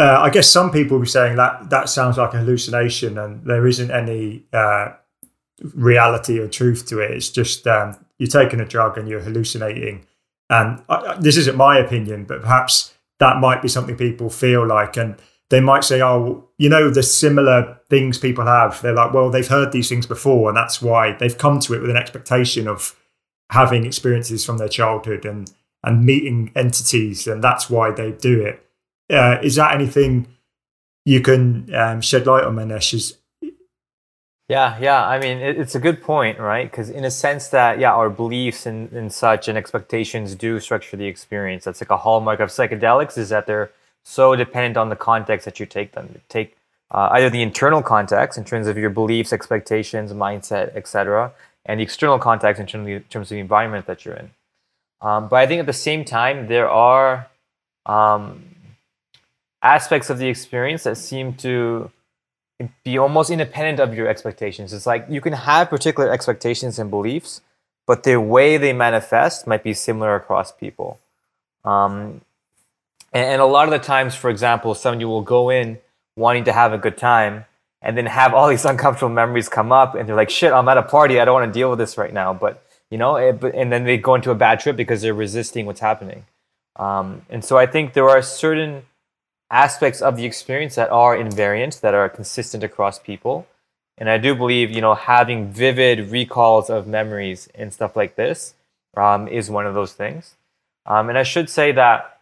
[0.00, 3.44] uh, I guess some people will be saying that that sounds like a hallucination and
[3.44, 4.92] there isn't any uh,
[5.74, 7.10] reality or truth to it.
[7.10, 10.06] It's just um, you're taking a drug and you're hallucinating.
[10.48, 14.96] And I, this isn't my opinion, but perhaps that might be something people feel like.
[14.96, 15.16] And
[15.50, 18.80] they might say, oh, you know, the similar things people have.
[18.80, 21.82] They're like, well, they've heard these things before, and that's why they've come to it
[21.82, 22.96] with an expectation of
[23.50, 28.69] having experiences from their childhood and and meeting entities, and that's why they do it.
[29.10, 30.26] Uh, is that anything
[31.04, 32.94] you can um, shed light on, Manesh?
[32.94, 33.18] Is
[34.50, 35.06] yeah, yeah.
[35.06, 36.68] I mean, it, it's a good point, right?
[36.68, 40.96] Because in a sense that yeah, our beliefs and, and such and expectations do structure
[40.96, 41.64] the experience.
[41.64, 43.70] That's like a hallmark of psychedelics is that they're
[44.02, 46.20] so dependent on the context that you take them.
[46.28, 46.56] Take
[46.90, 51.32] uh, either the internal context in terms of your beliefs, expectations, mindset, etc.,
[51.64, 54.30] and the external context in terms, of, the environment that you're in.
[55.00, 57.28] Um, but I think at the same time, there are
[57.86, 58.49] um,
[59.62, 61.90] aspects of the experience that seem to
[62.84, 64.72] be almost independent of your expectations.
[64.72, 67.40] It's like you can have particular expectations and beliefs,
[67.86, 70.98] but the way they manifest might be similar across people.
[71.64, 72.20] Um,
[73.12, 75.78] and, and, a lot of the times, for example, some of you will go in
[76.16, 77.44] wanting to have a good time
[77.82, 80.78] and then have all these uncomfortable memories come up and they're like, shit, I'm at
[80.78, 81.20] a party.
[81.20, 82.32] I don't want to deal with this right now.
[82.32, 85.66] But, you know, it, and then they go into a bad trip because they're resisting
[85.66, 86.24] what's happening.
[86.76, 88.84] Um, and so I think there are certain
[89.50, 93.46] aspects of the experience that are invariant, that are consistent across people.
[93.98, 98.54] And I do believe, you know, having vivid recalls of memories and stuff like this
[98.96, 100.34] um, is one of those things.
[100.86, 102.20] Um, and I should say that,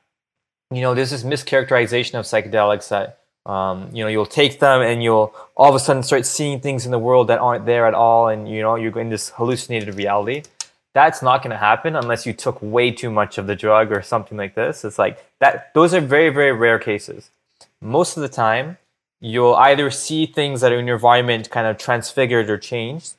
[0.70, 5.02] you know, there's this mischaracterization of psychedelics that, um, you know, you'll take them and
[5.02, 7.94] you'll all of a sudden start seeing things in the world that aren't there at
[7.94, 8.28] all.
[8.28, 10.42] And, you know, you're in this hallucinated reality
[10.94, 14.02] that's not going to happen unless you took way too much of the drug or
[14.02, 14.84] something like this.
[14.84, 15.72] It's like that.
[15.74, 17.30] Those are very, very rare cases.
[17.80, 18.78] Most of the time,
[19.20, 23.14] you'll either see things that are in your environment kind of transfigured or changed,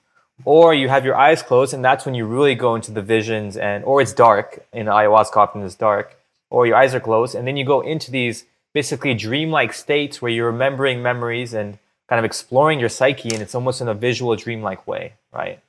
[0.45, 3.57] or you have your eyes closed, and that's when you really go into the visions,
[3.57, 6.17] and or it's dark in the ayahuasca, often it's dark,
[6.49, 10.31] or your eyes are closed, and then you go into these basically dreamlike states where
[10.31, 11.77] you're remembering memories and
[12.07, 15.59] kind of exploring your psyche, and it's almost in a visual dreamlike way, right?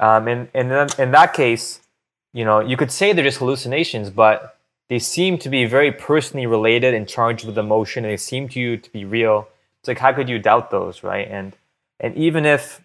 [0.00, 1.80] Um, and and then in that case,
[2.32, 4.56] you know, you could say they're just hallucinations, but
[4.88, 8.58] they seem to be very personally related and charged with emotion, and they seem to
[8.58, 9.48] you to be real.
[9.80, 11.28] It's like how could you doubt those, right?
[11.28, 11.54] And
[12.00, 12.80] and even if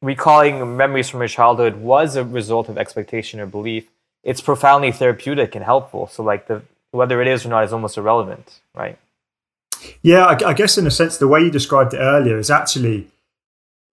[0.00, 3.90] recalling memories from your childhood was a result of expectation or belief,
[4.22, 6.06] it's profoundly therapeutic and helpful.
[6.06, 8.96] So like the whether it is or not is almost irrelevant, right?
[10.02, 13.08] Yeah, I, I guess in a sense, the way you described it earlier is actually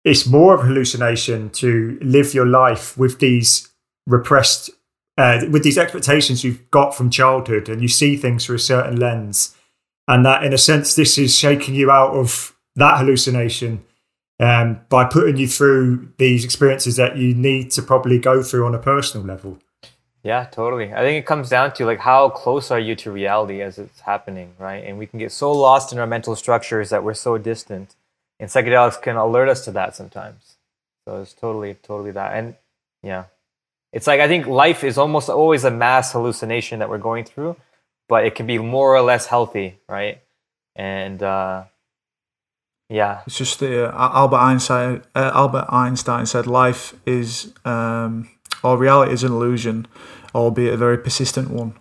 [0.04, 3.68] it's more of a hallucination to live your life with these
[4.06, 4.70] repressed
[5.18, 8.96] uh, with these expectations you've got from childhood and you see things through a certain
[8.96, 9.54] lens
[10.08, 13.84] and that in a sense this is shaking you out of that hallucination
[14.40, 18.74] um, by putting you through these experiences that you need to probably go through on
[18.74, 19.58] a personal level.
[20.24, 20.92] Yeah totally.
[20.92, 24.00] I think it comes down to like how close are you to reality as it's
[24.00, 24.82] happening right?
[24.84, 27.94] And we can get so lost in our mental structures that we're so distant
[28.42, 30.56] and psychedelics can alert us to that sometimes.
[31.06, 32.36] So it's totally, totally that.
[32.36, 32.56] And
[33.00, 33.26] yeah,
[33.92, 37.54] it's like I think life is almost always a mass hallucination that we're going through,
[38.08, 40.20] but it can be more or less healthy, right?
[40.74, 41.64] And uh,
[42.88, 45.02] yeah, it's just the uh, Albert Einstein.
[45.14, 48.28] Uh, Albert Einstein said life is um,
[48.64, 49.86] or reality is an illusion,
[50.34, 51.74] albeit a very persistent one.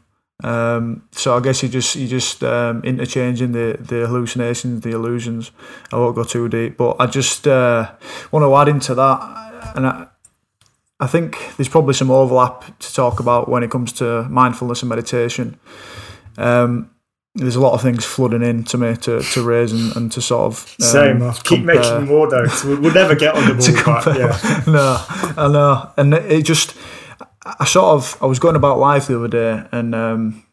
[0.43, 5.51] Um, so I guess you just you just um, interchanging the the hallucinations, the illusions.
[5.91, 7.91] I won't go too deep, but I just uh,
[8.31, 10.07] want to add into that, and I,
[10.99, 14.89] I think there's probably some overlap to talk about when it comes to mindfulness and
[14.89, 15.59] meditation.
[16.37, 16.91] Um,
[17.35, 20.21] there's a lot of things flooding in to me to, to raise and, and to
[20.21, 21.33] sort of um, same.
[21.43, 21.75] Keep compare.
[21.75, 22.45] making more though.
[22.65, 24.01] We'll, we'll, never get on the ball.
[24.03, 24.63] But, yeah.
[24.67, 24.97] no,
[25.41, 26.75] I know, and it just
[27.45, 30.43] I sort of I was going about life the other day, and um,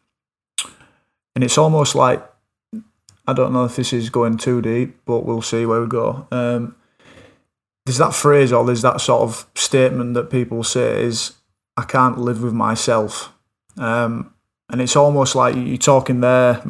[1.35, 2.23] and it's almost like
[3.27, 6.27] I don't know if this is going too deep, but we'll see where we go.
[6.31, 6.75] Um,
[7.85, 11.33] there's that phrase or there's that sort of statement that people say is
[11.77, 13.33] I can't live with myself,
[13.77, 14.33] um,
[14.71, 16.61] and it's almost like you're talking there,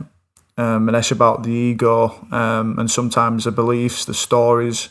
[0.57, 4.89] um, Manesh, about the ego um, and sometimes the beliefs, the stories,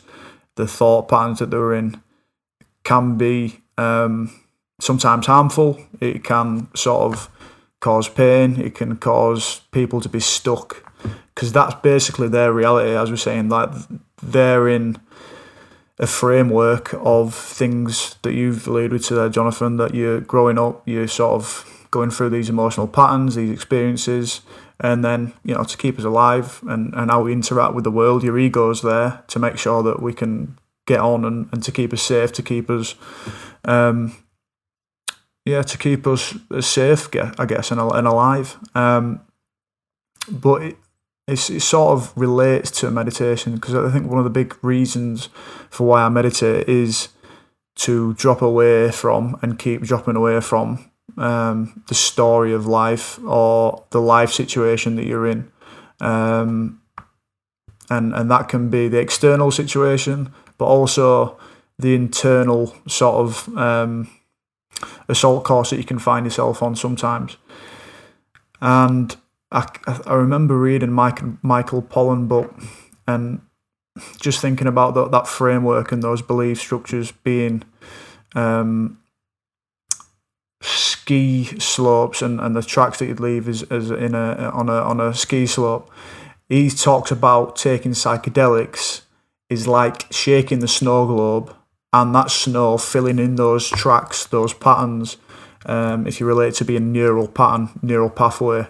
[0.55, 2.01] the thought patterns that they're in
[2.83, 3.61] can be.
[4.79, 5.79] Sometimes harmful.
[5.99, 7.29] It can sort of
[7.79, 8.59] cause pain.
[8.59, 10.89] It can cause people to be stuck
[11.33, 12.91] because that's basically their reality.
[12.91, 13.69] As we're saying, like
[14.21, 14.97] they're in
[15.97, 19.77] a framework of things that you've alluded to there, Jonathan.
[19.77, 24.41] That you're growing up, you're sort of going through these emotional patterns, these experiences,
[24.79, 27.91] and then you know to keep us alive and and how we interact with the
[27.91, 28.23] world.
[28.23, 31.93] Your ego's there to make sure that we can get on and, and to keep
[31.93, 32.95] us safe, to keep us
[33.65, 34.15] um,
[35.49, 38.57] yeah, to keep us safe, I guess, and, alive.
[38.75, 39.21] Um,
[40.29, 40.77] but it,
[41.27, 45.29] it sort of relates to meditation because I think one of the big reasons
[45.69, 47.09] for why I meditate is
[47.75, 53.85] to drop away from and keep dropping away from um, the story of life or
[53.91, 55.51] the life situation that you're in.
[55.99, 56.81] Um,
[57.89, 61.39] and, and that can be the external situation, but also
[61.77, 64.09] the internal sort of um,
[65.07, 67.37] assault course that you can find yourself on sometimes.
[68.61, 69.15] And
[69.51, 69.67] I,
[70.05, 72.53] I remember reading Mike, Michael Pollan book
[73.07, 73.41] and
[74.19, 77.63] just thinking about the, that framework and those belief structures being
[78.35, 78.99] um,
[80.61, 84.73] ski slopes and, and the tracks that you'd leave is, is in a on a
[84.73, 85.89] on a ski slope.
[86.47, 89.01] He talks about taking psychedelics
[89.49, 91.55] is like shaking the snow globe
[91.91, 95.17] and that snow filling in those tracks, those patterns,
[95.65, 98.67] um, if you relate to being a neural pattern, neural pathway,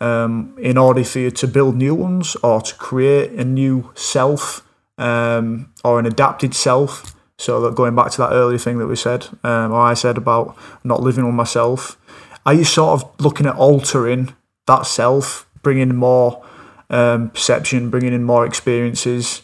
[0.00, 4.66] um, in order for you to build new ones or to create a new self
[4.98, 7.14] um, or an adapted self.
[7.38, 10.16] So that going back to that earlier thing that we said, um, or I said
[10.16, 11.98] about not living with myself,
[12.46, 14.34] are you sort of looking at altering
[14.66, 16.44] that self, bringing more
[16.90, 19.42] um, perception, bringing in more experiences?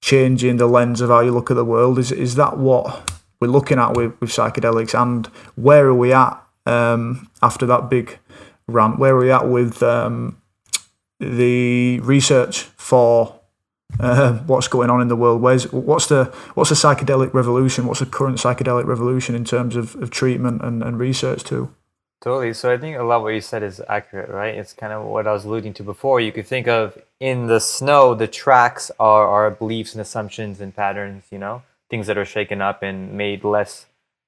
[0.00, 1.98] Changing the lens of how you look at the world.
[1.98, 5.00] Is is that what we're looking at with, with psychedelics?
[5.00, 8.18] And where are we at um, after that big
[8.66, 8.98] rant?
[8.98, 10.40] Where are we at with um,
[11.20, 13.40] the research for
[14.00, 15.40] uh, what's going on in the world?
[15.40, 17.86] Where's what's the what's the psychedelic revolution?
[17.86, 21.74] What's the current psychedelic revolution in terms of, of treatment and, and research too?
[22.20, 22.52] Totally.
[22.52, 24.54] So I think a lot of what you said is accurate, right?
[24.54, 26.20] It's kind of what I was alluding to before.
[26.20, 30.74] You could think of in the snow, the tracks are our beliefs and assumptions and
[30.74, 33.86] patterns, you know, things that are shaken up and made less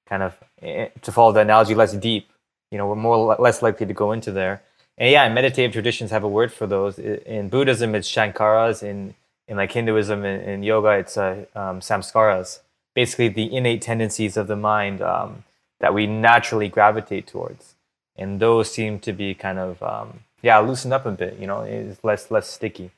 [0.09, 2.31] kind of, eh, to follow the analogy, less deep.
[2.70, 4.62] You know, we're more less likely to go into there.
[4.96, 6.96] And yeah, meditative traditions have a word for those.
[6.98, 8.85] In Buddhism, it's sankharas.
[8.85, 9.14] In
[9.48, 12.61] in like Hinduism and, in yoga, it's uh, um, samskaras.
[12.94, 15.42] Basically, the innate tendencies of the mind um,
[15.81, 17.74] that we naturally gravitate towards
[18.16, 21.38] and those seem to be kind of um, yeah loosened up a bit.
[21.38, 22.90] You know, it's less less sticky.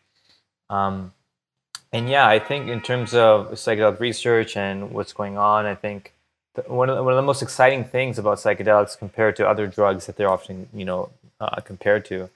[0.70, 1.12] Um,
[1.92, 6.14] and yeah, I think in terms of psychedelic research and what's going on, I think
[6.54, 9.66] the, one of the, one of the most exciting things about psychedelics compared to other
[9.66, 12.30] drugs that they're often you know uh, compared to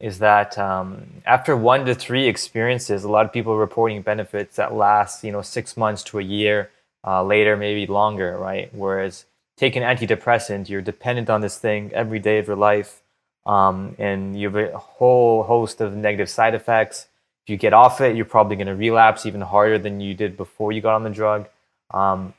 [0.00, 4.56] is that um, after one to three experiences, a lot of people are reporting benefits
[4.56, 6.70] that last you know six months to a year,
[7.06, 8.68] uh, later maybe longer, right?
[8.74, 9.24] Whereas
[9.56, 13.02] take an antidepressant, you're dependent on this thing every day of your life,
[13.46, 17.08] um, and you have a whole host of negative side effects.
[17.44, 20.36] If you get off it, you're probably going to relapse even harder than you did
[20.36, 21.48] before you got on the drug.
[21.90, 22.34] Um,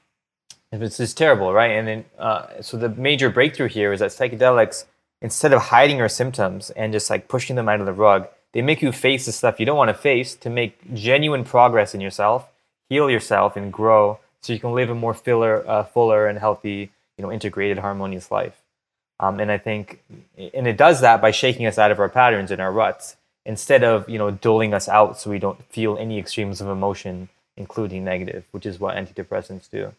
[0.71, 1.71] it's just terrible, right?
[1.71, 4.85] And then, uh, so the major breakthrough here is that psychedelics,
[5.21, 8.61] instead of hiding your symptoms and just like pushing them out of the rug, they
[8.61, 12.01] make you face the stuff you don't want to face to make genuine progress in
[12.01, 12.47] yourself,
[12.89, 16.91] heal yourself, and grow so you can live a more fuller, uh, fuller and healthy
[17.17, 18.61] you know integrated harmonious life
[19.19, 20.03] um, and i think
[20.55, 23.83] and it does that by shaking us out of our patterns and our ruts instead
[23.83, 28.03] of you know doling us out so we don't feel any extremes of emotion including
[28.05, 29.91] negative which is what antidepressants do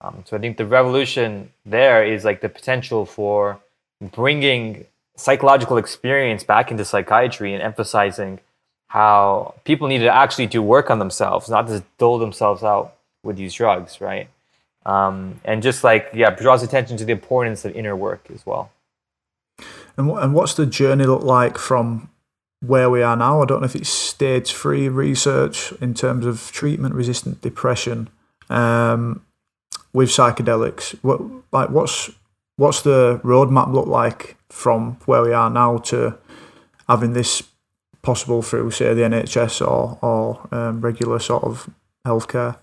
[0.00, 3.60] Um, so I think the revolution there is like the potential for
[4.00, 4.86] bringing
[5.16, 8.40] psychological experience back into psychiatry and emphasizing
[8.88, 12.94] how people need to actually do work on themselves, not just dole themselves out
[13.24, 14.28] with these drugs, right?
[14.86, 18.70] Um, and just like yeah, draws attention to the importance of inner work as well.
[19.96, 22.10] And and what's the journey look like from
[22.60, 23.42] where we are now?
[23.42, 28.08] I don't know if it's stage three research in terms of treatment resistant depression
[28.50, 29.24] um,
[29.92, 30.96] with psychedelics.
[31.02, 31.20] What
[31.52, 32.10] like what's
[32.56, 36.18] what's the roadmap look like from where we are now to
[36.88, 37.42] having this
[38.02, 41.70] possible through say the NHS or or um, regular sort of
[42.06, 42.56] healthcare?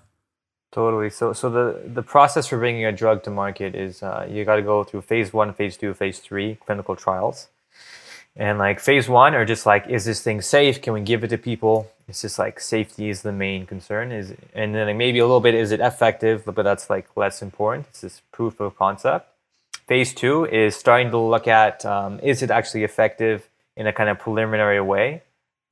[0.72, 1.10] Totally.
[1.10, 4.56] So, so the, the process for bringing a drug to market is uh, you got
[4.56, 7.50] to go through phase one, phase two, phase three clinical trials.
[8.38, 10.82] And like phase one are just like, is this thing safe?
[10.82, 11.92] Can we give it to people?
[12.08, 14.14] It's just like safety is the main concern.
[14.14, 16.44] Is and then like maybe a little bit is it effective?
[16.46, 17.88] But that's like less important.
[17.90, 19.28] It's just proof of concept.
[19.88, 24.10] Phase two is starting to look at um, is it actually effective in a kind
[24.10, 25.24] of preliminary way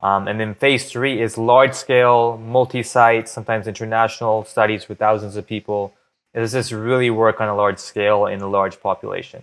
[0.02, 5.36] um, and then phase three is large scale, multi site, sometimes international studies with thousands
[5.36, 5.92] of people.
[6.34, 9.42] Does this really work on a large scale in a large population?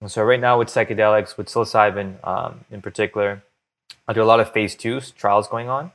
[0.00, 3.42] And so, right now, with psychedelics, with psilocybin um, in particular,
[4.08, 5.92] there are a lot of phase two trials going on.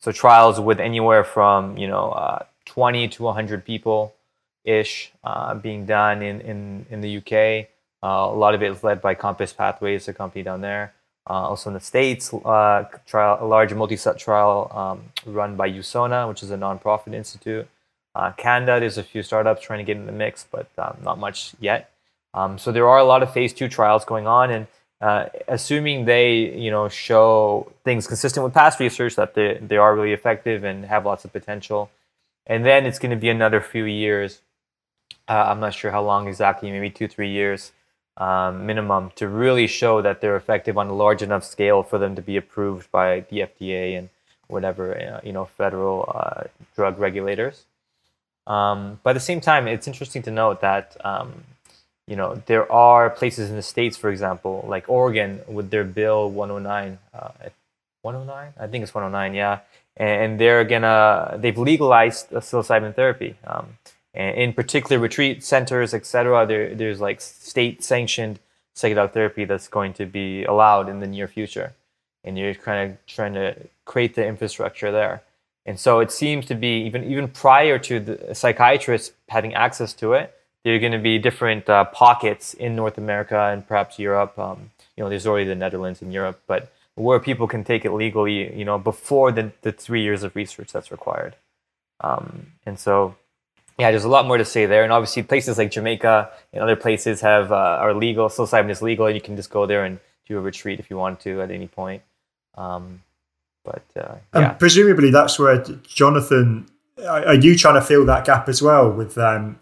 [0.00, 4.14] So, trials with anywhere from you know uh, 20 to 100 people
[4.64, 7.68] ish uh, being done in, in, in the UK.
[8.02, 10.94] Uh, a lot of it is led by Compass Pathways, a company down there.
[11.28, 16.28] Uh, also in the States, uh, trial, a large multi-set trial um, run by USONA,
[16.28, 17.68] which is a nonprofit institute.
[18.14, 21.18] Uh, Canada, there's a few startups trying to get in the mix, but um, not
[21.18, 21.92] much yet.
[22.34, 24.66] Um, so there are a lot of phase two trials going on, and
[25.00, 29.94] uh, assuming they, you know, show things consistent with past research that they, they are
[29.94, 31.88] really effective and have lots of potential,
[32.48, 34.40] and then it's going to be another few years.
[35.28, 37.70] Uh, I'm not sure how long exactly, maybe two, three years
[38.16, 42.14] um, minimum to really show that they're effective on a large enough scale for them
[42.16, 44.10] to be approved by the FDA and
[44.48, 46.44] whatever uh, you know federal uh,
[46.76, 47.64] drug regulators.
[48.46, 51.44] Um, but at the same time, it's interesting to note that um,
[52.06, 56.30] you know there are places in the states, for example, like Oregon, with their bill
[56.30, 57.30] 109, uh,
[58.02, 59.60] 109, I think it's 109, yeah,
[59.96, 63.36] and they're gonna they've legalized psilocybin therapy.
[63.44, 63.78] Um,
[64.14, 66.46] and in particular retreat centers, etc.
[66.46, 68.38] There, there's like state sanctioned
[68.74, 71.74] psychedelic therapy that's going to be allowed in the near future,
[72.24, 75.22] and you're kind of trying to create the infrastructure there.
[75.64, 80.12] And so it seems to be even even prior to the psychiatrists having access to
[80.14, 80.34] it,
[80.64, 84.38] there are going to be different uh, pockets in North America and perhaps Europe.
[84.38, 87.92] Um, you know, there's already the Netherlands and Europe, but where people can take it
[87.92, 91.36] legally, you know, before the, the three years of research that's required.
[92.00, 93.16] Um, and so
[93.82, 96.76] yeah, there's a lot more to say there, and obviously places like Jamaica and other
[96.76, 98.28] places have uh, are legal.
[98.28, 100.96] Psilocybin is legal, and you can just go there and do a retreat if you
[100.96, 102.00] want to at any point.
[102.54, 103.02] Um,
[103.64, 104.50] but uh, yeah.
[104.50, 106.68] and presumably that's where Jonathan,
[107.08, 108.88] are you trying to fill that gap as well?
[108.88, 109.58] With um,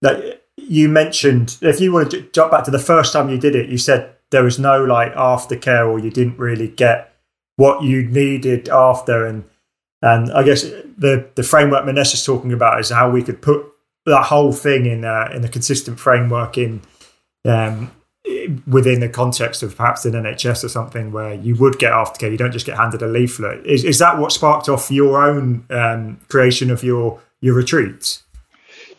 [0.00, 3.56] that you mentioned, if you want to jump back to the first time you did
[3.56, 7.12] it, you said there was no like aftercare, or you didn't really get
[7.56, 9.42] what you needed after, and
[10.02, 10.64] and I guess
[10.96, 13.64] the the framework Manesh is talking about is how we could put
[14.06, 16.80] that whole thing in a, in a consistent framework in
[17.44, 17.90] um,
[18.66, 22.30] within the context of perhaps an NHS or something where you would get aftercare.
[22.30, 23.66] You don't just get handed a leaflet.
[23.66, 28.22] Is is that what sparked off your own um, creation of your your retreats?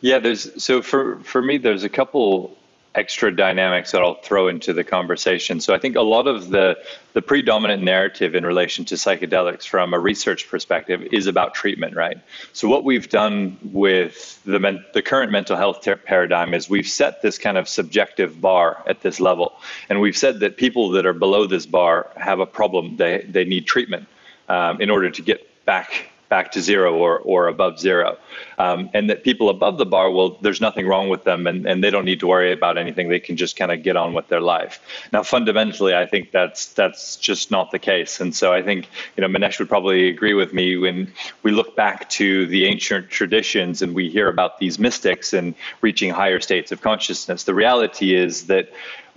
[0.02, 2.57] Yeah, there's so for for me, there's a couple
[2.98, 5.62] extra dynamics that I'll throw into the conversation.
[5.62, 6.78] So I think a lot of the
[7.14, 12.18] the predominant narrative in relation to psychedelics from a research perspective is about treatment, right?
[12.54, 16.88] So what we've done with the men, the current mental health ter- paradigm is we've
[16.88, 19.54] set this kind of subjective bar at this level,
[19.90, 22.98] and we've said that people that are below this bar have a problem.
[22.98, 24.08] They they need treatment
[24.50, 28.18] um, in order to get back back to zero or, or above zero.
[28.58, 31.84] Um, and that people above the bar, well, there's nothing wrong with them and, and
[31.84, 33.10] they don't need to worry about anything.
[33.10, 34.80] They can just kind of get on with their life.
[35.14, 38.20] Now, fundamentally, I think that's that's just not the case.
[38.20, 41.12] And so I think, you know, Manesh would probably agree with me when
[41.44, 46.10] we look back to the ancient traditions and we hear about these mystics and reaching
[46.10, 47.44] higher states of consciousness.
[47.44, 48.70] The reality is that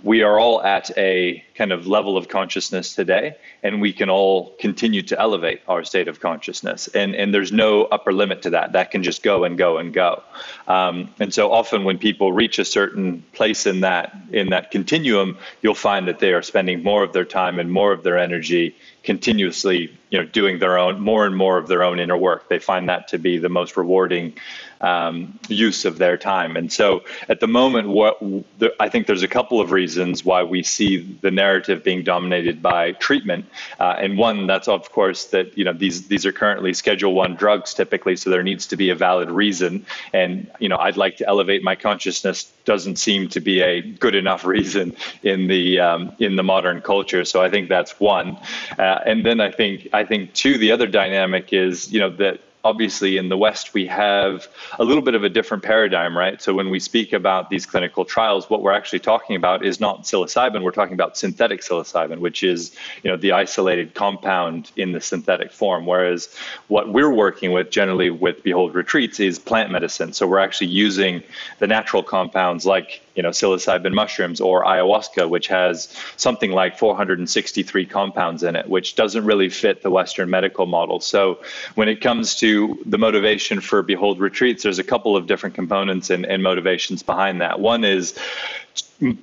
[0.03, 4.51] we are all at a kind of level of consciousness today, and we can all
[4.59, 6.87] continue to elevate our state of consciousness.
[6.87, 8.73] And, and there's no upper limit to that.
[8.73, 10.23] That can just go and go and go.
[10.67, 15.37] Um, and so often when people reach a certain place in that in that continuum,
[15.61, 18.75] you'll find that they are spending more of their time and more of their energy
[19.03, 22.59] continuously you know doing their own more and more of their own inner work they
[22.59, 24.33] find that to be the most rewarding
[24.81, 26.57] um, use of their time.
[26.57, 28.19] And so at the moment what
[28.59, 32.61] the, i think there's a couple of reasons why we see the narrative being dominated
[32.61, 33.45] by treatment.
[33.79, 37.35] Uh, and one that's of course that you know these these are currently schedule one
[37.35, 39.85] drugs typically so there needs to be a valid reason.
[40.13, 44.15] And you know i'd like to elevate my consciousness doesn't seem to be a good
[44.15, 47.25] enough reason in the um, in the modern culture.
[47.25, 48.37] So i think that's one.
[48.77, 52.41] Uh, and then i think I think too the other dynamic is you know that
[52.63, 54.47] obviously in the West, we have
[54.79, 56.41] a little bit of a different paradigm, right?
[56.41, 60.03] So when we speak about these clinical trials, what we're actually talking about is not
[60.03, 65.01] psilocybin, we're talking about synthetic psilocybin, which is, you know, the isolated compound in the
[65.01, 65.85] synthetic form.
[65.85, 66.33] Whereas
[66.67, 70.13] what we're working with generally with Behold Retreats is plant medicine.
[70.13, 71.23] So we're actually using
[71.59, 77.85] the natural compounds like you know psilocybin mushrooms or ayahuasca which has something like 463
[77.85, 80.99] compounds in it which doesn't really fit the western medical model.
[80.99, 81.39] So
[81.75, 86.09] when it comes to the motivation for behold retreats there's a couple of different components
[86.09, 87.59] and, and motivations behind that.
[87.59, 88.17] One is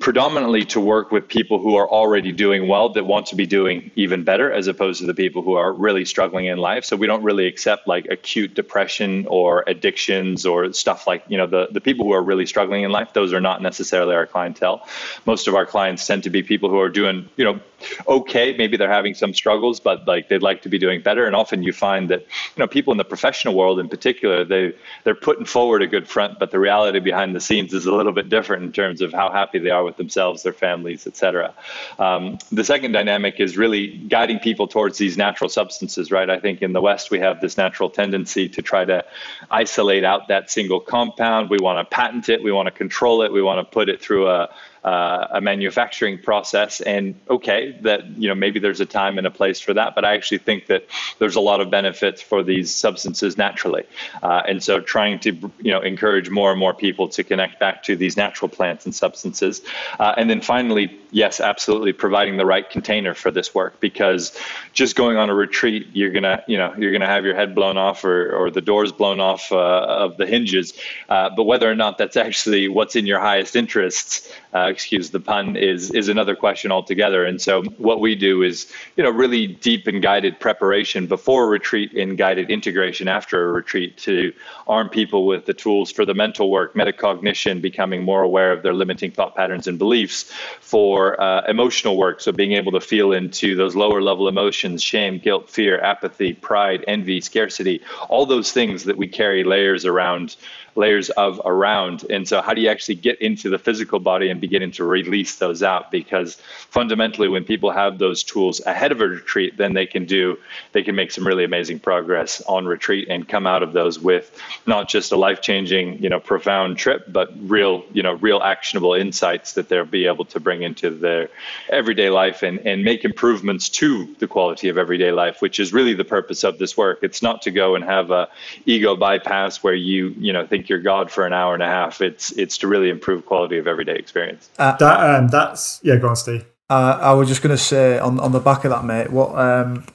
[0.00, 3.92] predominantly to work with people who are already doing well that want to be doing
[3.94, 6.84] even better as opposed to the people who are really struggling in life.
[6.84, 11.46] So we don't really accept like acute depression or addictions or stuff like you know
[11.46, 14.84] the, the people who are really struggling in life those are not necessarily our clientele.
[15.26, 17.60] Most of our clients tend to be people who are doing you know
[18.08, 21.24] okay maybe they're having some struggles but like they'd like to be doing better.
[21.24, 24.72] And often you find that you know people in the professional world in particular they
[25.04, 28.12] they're putting forward a good front but the reality behind the scenes is a little
[28.12, 31.54] bit different in terms of how happy they are with themselves their families etc
[31.98, 33.84] um, the second dynamic is really
[34.16, 36.30] guiding people towards these natural substances right?
[36.30, 39.04] I think in the west we have this natural tendency to try to
[39.50, 41.50] isolate out that single compound.
[41.50, 44.00] We want to patent it we want to control it we want to put it
[44.00, 44.48] through a
[44.88, 46.80] uh, a manufacturing process.
[46.80, 50.02] And okay, that you know maybe there's a time and a place for that, but
[50.06, 50.86] I actually think that
[51.18, 53.84] there's a lot of benefits for these substances naturally.
[54.22, 55.30] Uh, and so, trying to
[55.60, 58.94] you know encourage more and more people to connect back to these natural plants and
[58.94, 59.60] substances.
[60.00, 64.34] Uh, and then finally, yes, absolutely, providing the right container for this work because
[64.72, 67.76] just going on a retreat, you're gonna you know you're gonna have your head blown
[67.76, 70.72] off or or the doors blown off uh, of the hinges.
[71.10, 75.18] Uh, but whether or not that's actually what's in your highest interests uh, excuse the
[75.18, 77.24] pun, is is another question altogether.
[77.24, 78.56] And so what we do is,
[78.96, 83.96] you know, really deep and guided preparation before retreat and guided integration after a retreat
[84.08, 84.32] to
[84.68, 88.72] arm people with the tools for the mental work, metacognition, becoming more aware of their
[88.72, 93.56] limiting thought patterns and beliefs, for uh, emotional work, so being able to feel into
[93.56, 98.96] those lower level emotions, shame, guilt, fear, apathy, pride, envy, scarcity, all those things that
[98.96, 100.36] we carry layers around
[100.78, 102.04] layers of around.
[102.08, 105.36] And so, how do you actually get into the physical body and beginning to release
[105.36, 105.90] those out?
[105.90, 106.36] Because
[106.70, 110.38] fundamentally, when people have those tools ahead of a retreat, then they can do,
[110.72, 114.40] they can make some really amazing progress on retreat and come out of those with
[114.66, 118.94] not just a life changing, you know, profound trip, but real, you know, real actionable
[118.94, 121.28] insights that they'll be able to bring into their
[121.68, 125.94] everyday life and, and make improvements to the quality of everyday life, which is really
[125.94, 127.00] the purpose of this work.
[127.02, 128.28] It's not to go and have a
[128.64, 132.00] ego bypass where you, you know, think you're God for an hour and a half.
[132.00, 134.50] It's it's to really improve quality of everyday experience.
[134.58, 135.96] Uh, that um, that's yeah.
[135.96, 136.44] Go on, Steve.
[136.70, 139.10] Uh, I was just going to say on on the back of that, mate.
[139.10, 139.86] What um,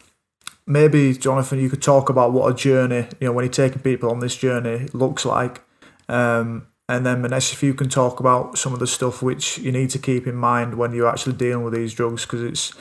[0.66, 4.10] maybe Jonathan, you could talk about what a journey, you know, when you're taking people
[4.10, 5.62] on this journey looks like.
[6.08, 9.72] Um, and then Manesh, if you can talk about some of the stuff which you
[9.72, 12.74] need to keep in mind when you're actually dealing with these drugs, because it's,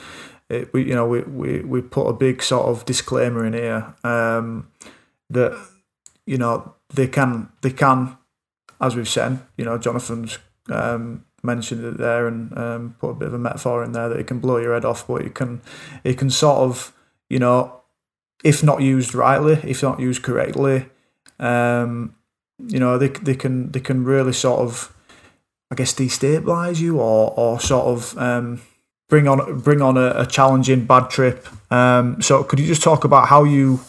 [0.49, 3.93] it, we, you know, we, we, we put a big sort of disclaimer in here
[4.03, 4.67] um,
[5.29, 5.57] that,
[6.25, 8.17] you know, they can they can,
[8.79, 10.37] as we've said, you know, Jonathan's
[10.69, 14.19] um, mentioned it there and um, put a bit of a metaphor in there that
[14.19, 15.61] it can blow your head off, but it can
[16.03, 16.93] it can sort of,
[17.29, 17.81] you know,
[18.43, 20.85] if not used rightly, if not used correctly,
[21.39, 22.15] um,
[22.67, 24.95] you know, they they can they can really sort of,
[25.71, 28.17] I guess, destabilize you or or sort of.
[28.17, 28.61] Um,
[29.09, 31.47] bring on bring on a, a challenging bad trip.
[31.71, 33.79] Um, so could you just talk about how you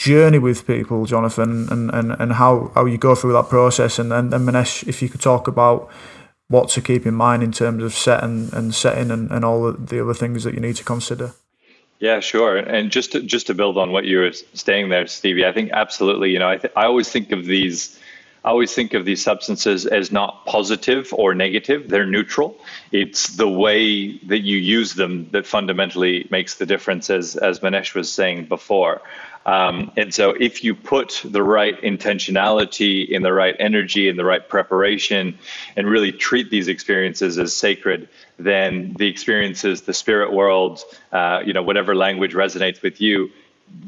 [0.00, 3.98] journey with people, Jonathan, and, and, and how, how you go through that process.
[3.98, 5.90] And then, then Manesh, if you could talk about
[6.48, 10.02] what to keep in mind in terms of setting and setting and, and all the
[10.02, 11.34] other things that you need to consider.
[11.98, 12.56] Yeah, sure.
[12.56, 15.70] And just to, just to build on what you were saying there, Stevie, I think
[15.70, 16.30] absolutely.
[16.30, 18.00] You know, I, th- I always think of these
[18.42, 21.88] I always think of these substances as not positive or negative.
[21.88, 22.56] They're neutral.
[22.90, 27.94] It's the way that you use them that fundamentally makes the difference, as, as Manesh
[27.94, 29.02] was saying before.
[29.46, 34.24] Um, and so, if you put the right intentionality in the right energy in the
[34.24, 35.38] right preparation,
[35.76, 41.52] and really treat these experiences as sacred, then the experiences, the spirit world, uh, you
[41.52, 43.30] know, whatever language resonates with you,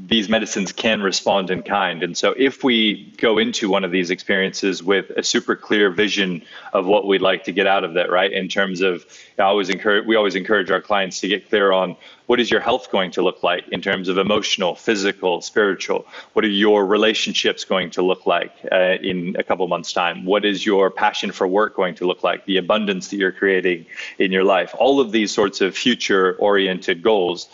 [0.07, 2.03] these medicines can respond in kind.
[2.03, 6.43] And so, if we go into one of these experiences with a super clear vision
[6.73, 8.33] of what we'd like to get out of that, right?
[8.33, 9.05] In terms of,
[9.39, 11.97] I always encourage, we always encourage our clients to get clear on
[12.33, 16.07] what is your health going to look like in terms of emotional, physical, spiritual.
[16.33, 20.25] What are your relationships going to look like uh, in a couple months' time?
[20.25, 22.47] What is your passion for work going to look like?
[22.47, 23.85] The abundance that you're creating
[24.19, 24.75] in your life.
[24.79, 27.51] All of these sorts of future-oriented goals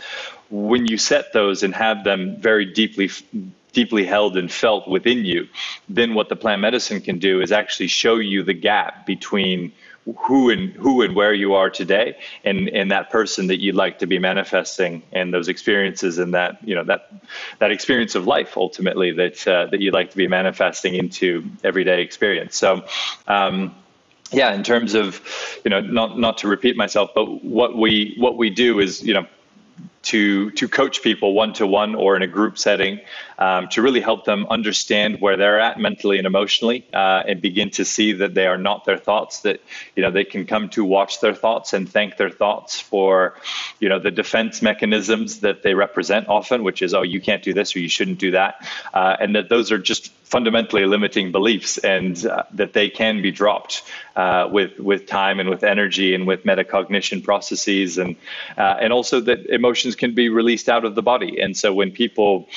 [0.49, 3.11] when you set those and have them very deeply
[3.73, 5.49] deeply held and felt within you,
[5.89, 9.73] then what the plant medicine can do is actually show you the gap between
[10.17, 13.99] who and who and where you are today and and that person that you'd like
[13.99, 17.13] to be manifesting and those experiences and that you know that
[17.59, 22.03] that experience of life ultimately that uh, that you'd like to be manifesting into everyday
[22.03, 22.57] experience.
[22.57, 22.85] So
[23.27, 23.75] um,
[24.33, 25.21] yeah in terms of
[25.65, 29.15] you know not not to repeat myself but what we what we do is you
[29.15, 29.27] know
[30.03, 33.01] to to coach people one to one or in a group setting
[33.39, 37.71] um, to really help them understand where they're at mentally and emotionally uh, and begin
[37.71, 39.61] to see that they are not their thoughts that
[39.97, 43.35] you know they can come to watch their thoughts and thank their thoughts for
[43.81, 47.53] you know the defense mechanisms that they represent often which is oh you can't do
[47.53, 51.79] this or you shouldn't do that uh, and that those are just fundamentally limiting beliefs
[51.79, 53.83] and uh, that they can be dropped
[54.15, 58.17] uh, with with time and with energy and with metacognition processes and
[58.59, 61.41] uh, and also that emotions can be released out of the body.
[61.41, 62.49] And so when people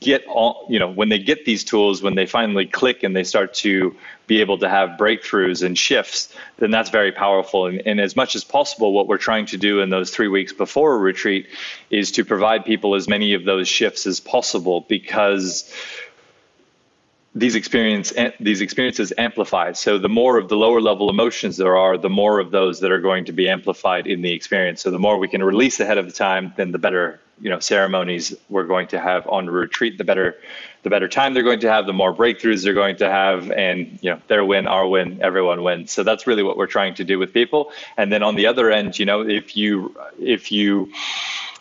[0.00, 3.22] get all you know when they get these tools when they finally click and they
[3.22, 3.94] start to
[4.26, 7.66] be able to have breakthroughs and shifts then that's very powerful.
[7.66, 10.52] And, and as much as possible what we're trying to do in those three weeks
[10.52, 11.46] before a retreat
[11.90, 15.72] is to provide people as many of those shifts as possible because
[17.36, 19.72] these experience eh, these experiences amplify.
[19.72, 22.90] So the more of the lower level emotions there are, the more of those that
[22.90, 24.80] are going to be amplified in the experience.
[24.80, 27.60] So the more we can release ahead of the time, then the better you know
[27.60, 29.98] ceremonies we're going to have on retreat.
[29.98, 30.36] The better
[30.82, 33.98] the better time they're going to have, the more breakthroughs they're going to have, and
[34.00, 35.92] you know their win, our win, everyone wins.
[35.92, 37.70] So that's really what we're trying to do with people.
[37.98, 40.90] And then on the other end, you know, if you if you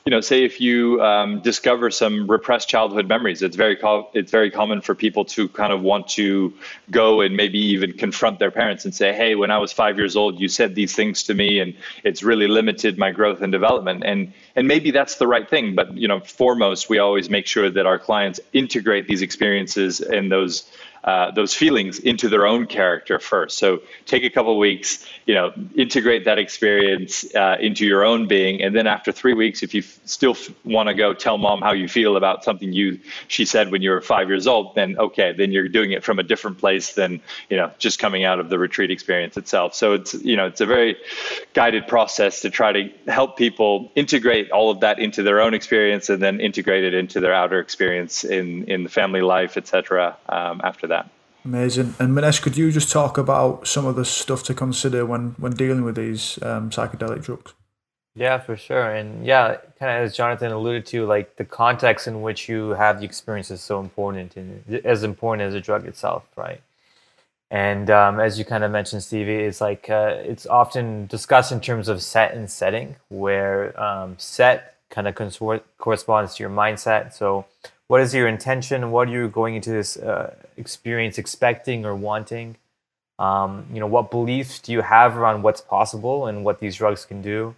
[0.07, 4.29] you know, say if you um, discover some repressed childhood memories, it's very co- it's
[4.29, 6.53] very common for people to kind of want to
[6.91, 10.15] go and maybe even confront their parents and say, "Hey, when I was five years
[10.15, 14.03] old, you said these things to me, and it's really limited my growth and development."
[14.05, 17.71] And and maybe that's the right thing, but you know, foremost, we always make sure
[17.71, 20.69] that our clients integrate these experiences and those
[21.05, 23.59] uh, those feelings into their own character first.
[23.59, 28.63] So take a couple weeks, you know, integrate that experience uh, into your own being,
[28.63, 31.61] and then after three weeks, if you f- still f- want to go tell mom
[31.61, 34.97] how you feel about something you she said when you were five years old, then
[34.97, 38.39] okay, then you're doing it from a different place than you know just coming out
[38.39, 39.75] of the retreat experience itself.
[39.75, 40.97] So it's you know it's a very
[41.53, 46.09] guided process to try to help people integrate all of that into their own experience
[46.09, 50.17] and then integrate it into their outer experience in in the family life, etc.
[50.27, 50.94] Um, after that.
[51.45, 51.93] Amazing.
[51.99, 55.53] And Manesh, could you just talk about some of the stuff to consider when when
[55.53, 57.53] dealing with these um, psychedelic drugs?
[58.15, 58.89] Yeah, for sure.
[58.95, 62.99] And yeah, kind of as Jonathan alluded to, like the context in which you have
[62.99, 66.61] the experience is so important and as important as the drug itself, right?
[67.51, 71.61] And um, as you kind of mentioned, Stevie, it's like uh, it's often discussed in
[71.61, 75.15] terms of set and setting, where um, set kind of
[75.77, 77.13] corresponds to your mindset.
[77.13, 77.45] So
[77.87, 78.91] what is your intention?
[78.91, 82.57] What are you going into this uh, experience expecting or wanting?
[83.19, 87.05] Um, you know, what beliefs do you have around what's possible and what these drugs
[87.05, 87.55] can do?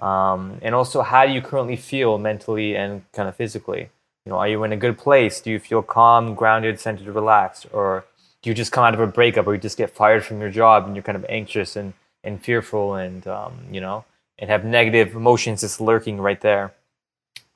[0.00, 3.90] Um, and also, how do you currently feel mentally and kind of physically?
[4.24, 5.40] You know, are you in a good place?
[5.40, 8.04] Do you feel calm, grounded, centered, relaxed, or
[8.42, 10.50] do you just come out of a breakup or you just get fired from your
[10.50, 14.04] job and you're kind of anxious and and fearful and um, you know
[14.38, 16.74] and have negative emotions just lurking right there?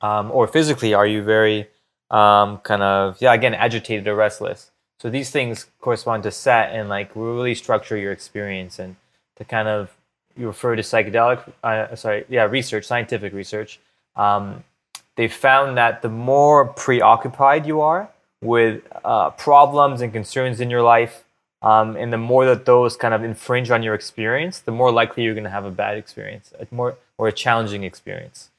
[0.01, 1.69] Um, or physically, are you very
[2.11, 4.71] um, kind of yeah again agitated or restless.
[4.99, 8.97] So these things correspond to set and like really structure your experience and
[9.37, 9.97] to kind of
[10.37, 13.81] you refer to psychedelic uh, sorry yeah research scientific research.
[14.17, 14.65] Um,
[15.17, 18.09] they found that the more preoccupied you are
[18.43, 21.25] with uh, problems and concerns in your life
[21.63, 25.23] um, and the more that those kind of infringe on your experience the more likely
[25.23, 28.51] you're going to have a bad experience a more or a challenging experience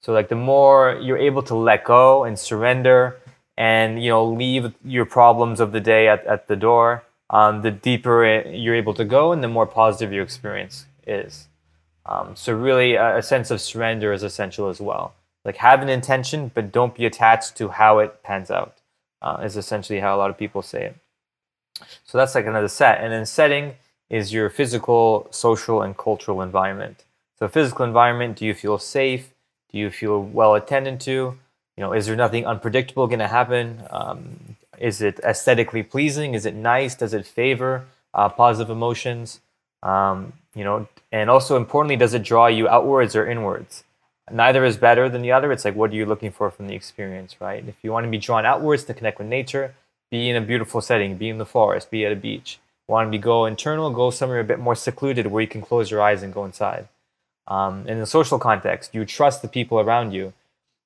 [0.00, 3.20] so like the more you're able to let go and surrender
[3.56, 7.70] and you know leave your problems of the day at, at the door, um, the
[7.70, 11.48] deeper you're able to go and the more positive your experience is.
[12.06, 15.14] Um, so really a, a, sense of surrender is essential as well.
[15.44, 18.78] Like have an intention, but don't be attached to how it pans out.
[19.22, 20.96] Uh, is essentially how a lot of people say it.
[22.04, 23.74] So that's like another set, and then setting
[24.08, 27.04] is your physical, social, and cultural environment.
[27.38, 29.32] So physical environment, do you feel safe?
[29.72, 31.38] Do you feel well attended to?
[31.76, 33.82] You know, is there nothing unpredictable going to happen?
[33.90, 36.34] Um, is it aesthetically pleasing?
[36.34, 36.94] Is it nice?
[36.94, 39.40] Does it favor uh, positive emotions?
[39.82, 43.84] Um, you know, and also importantly, does it draw you outwards or inwards?
[44.30, 45.50] Neither is better than the other.
[45.52, 47.66] It's like, what are you looking for from the experience, right?
[47.66, 49.74] If you want to be drawn outwards to connect with nature,
[50.10, 52.58] be in a beautiful setting, be in the forest, be at a beach.
[52.88, 55.90] Want to be go internal, go somewhere a bit more secluded where you can close
[55.90, 56.88] your eyes and go inside.
[57.50, 60.32] Um, in the social context, you trust the people around you.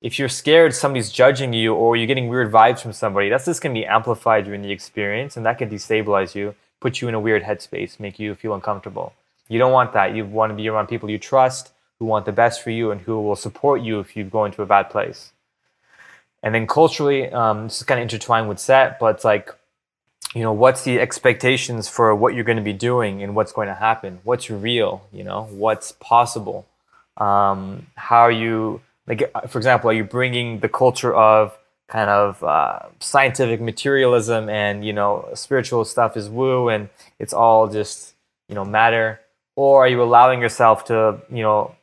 [0.01, 3.61] If you're scared somebody's judging you or you're getting weird vibes from somebody, that's just
[3.61, 7.13] going to be amplified during the experience and that can destabilize you, put you in
[7.13, 9.13] a weird headspace, make you feel uncomfortable.
[9.47, 10.15] You don't want that.
[10.15, 13.01] You want to be around people you trust, who want the best for you, and
[13.01, 15.31] who will support you if you go into a bad place.
[16.41, 19.51] And then culturally, um, this is kind of intertwined with set, but it's like,
[20.35, 23.67] you know, what's the expectations for what you're going to be doing and what's going
[23.67, 24.19] to happen?
[24.23, 25.07] What's real?
[25.11, 26.67] You know, what's possible?
[27.17, 31.57] Um, how are you, like, for example, are you bringing the culture of
[31.87, 37.67] kind of uh, scientific materialism and, you know, spiritual stuff is woo and it's all
[37.67, 38.13] just,
[38.49, 39.21] you know, matter?
[39.55, 41.75] or are you allowing yourself to you know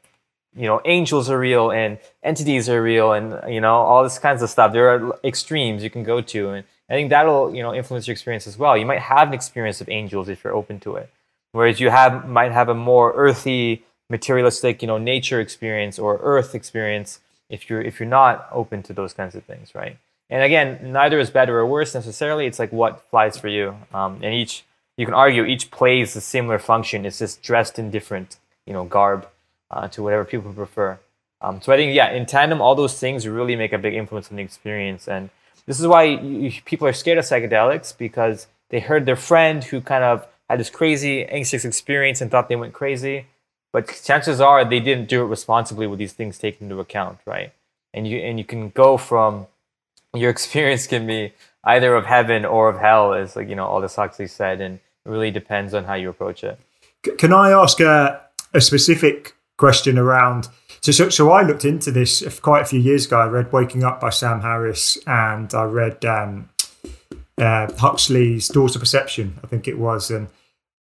[0.54, 4.42] you know angels are real and entities are real and you know all this kinds
[4.42, 7.74] of stuff there are extremes you can go to and i think that'll you know
[7.74, 10.78] influence your experience as well you might have an experience of angels if you're open
[10.78, 11.10] to it
[11.50, 16.54] whereas you have might have a more earthy materialistic you know nature experience or earth
[16.54, 17.18] experience
[17.48, 19.96] if you're if you're not open to those kinds of things right
[20.30, 24.20] and again neither is better or worse necessarily it's like what flies for you um,
[24.22, 24.64] and each
[24.96, 27.06] you can argue each plays a similar function.
[27.06, 28.36] It's just dressed in different,
[28.66, 29.28] you know, garb
[29.70, 30.98] uh, to whatever people prefer.
[31.40, 34.30] Um, so I think, yeah, in tandem, all those things really make a big influence
[34.30, 35.08] on the experience.
[35.08, 35.30] And
[35.66, 39.80] this is why you, people are scared of psychedelics because they heard their friend who
[39.80, 43.26] kind of had this crazy anxious experience and thought they went crazy.
[43.72, 47.52] But chances are they didn't do it responsibly with these things taken into account, right?
[47.94, 49.46] And you and you can go from
[50.14, 51.32] your experience can be
[51.64, 55.08] either of heaven or of hell, as like you know Aldous Huxley said, and it
[55.08, 56.58] really depends on how you approach it.
[57.18, 58.20] Can I ask a,
[58.52, 60.48] a specific question around?
[60.80, 63.18] So, so, so I looked into this quite a few years ago.
[63.20, 66.50] I read Waking Up by Sam Harris, and I read um,
[67.38, 70.28] uh, Huxley's Doors to Perception, I think it was, and.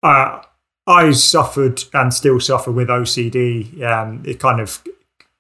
[0.03, 0.43] Uh,
[0.89, 3.83] I suffered and still suffer with OCD.
[3.83, 4.83] Um, it kind of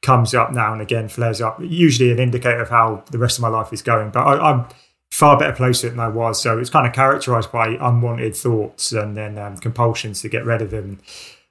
[0.02, 1.58] comes up now and again, flares up.
[1.60, 4.10] Usually an indicator of how the rest of my life is going.
[4.10, 4.66] But I, am
[5.10, 6.42] far better place than I was.
[6.42, 10.60] So it's kind of characterized by unwanted thoughts and then um, compulsions to get rid
[10.60, 11.00] of them.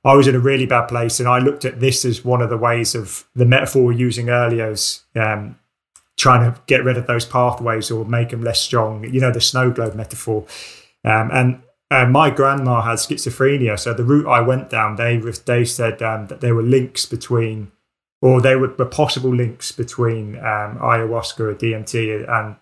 [0.04, 2.50] I was in a really bad place, and I looked at this as one of
[2.50, 5.60] the ways of the metaphor we're using earlier as um,
[6.18, 9.04] trying to get rid of those pathways or make them less strong.
[9.04, 10.46] You know, the snow globe metaphor.
[11.04, 15.64] Um, and uh, my grandma had schizophrenia, so the route I went down, they they
[15.66, 17.72] said um, that there were links between,
[18.22, 22.56] or there were, were possible links between um, ayahuasca or DMT and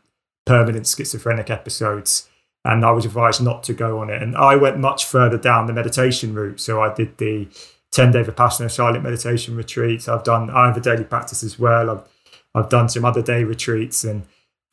[0.46, 2.30] permanent schizophrenic episodes.
[2.66, 4.22] And I was advised not to go on it.
[4.22, 6.60] And I went much further down the meditation route.
[6.60, 7.48] So I did the
[7.92, 10.10] 10 day Vipassana silent meditation retreats.
[10.10, 11.90] I've done, I have a daily practice as well.
[11.90, 12.04] I've,
[12.54, 14.04] I've done some other day retreats.
[14.04, 14.24] And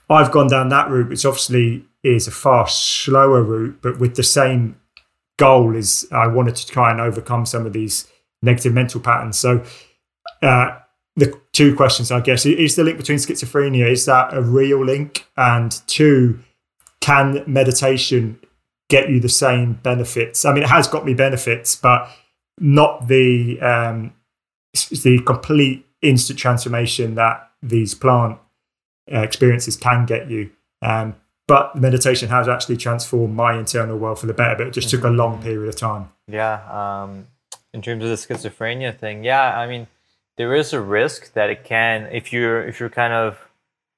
[0.08, 4.22] I've gone down that route, which obviously is a far slower route, but with the
[4.22, 4.76] same
[5.38, 8.10] goal is I wanted to try and overcome some of these
[8.42, 9.38] negative mental patterns.
[9.38, 9.64] So,
[10.42, 10.78] uh,
[11.16, 15.26] the two questions, I guess, is the link between schizophrenia is that a real link?
[15.36, 16.38] And two,
[17.02, 18.38] can meditation
[18.88, 20.46] get you the same benefits?
[20.46, 22.08] I mean, it has got me benefits, but
[22.58, 24.14] not the um,
[24.72, 28.38] the complete instant transformation that these plant
[29.12, 30.50] uh, experiences can get you.
[30.80, 31.16] Um,
[31.48, 35.04] but meditation has actually transformed my internal world for the better, but it just took
[35.04, 35.42] a long mm-hmm.
[35.42, 36.10] period of time.
[36.26, 37.02] Yeah.
[37.02, 37.26] Um,
[37.74, 39.86] in terms of the schizophrenia thing, yeah, I mean,
[40.36, 43.38] there is a risk that it can if you're if you're kind of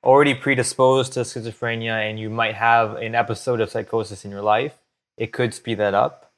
[0.05, 4.79] already predisposed to schizophrenia and you might have an episode of psychosis in your life
[5.17, 6.33] it could speed that up.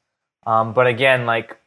[0.45, 1.57] Um, but again like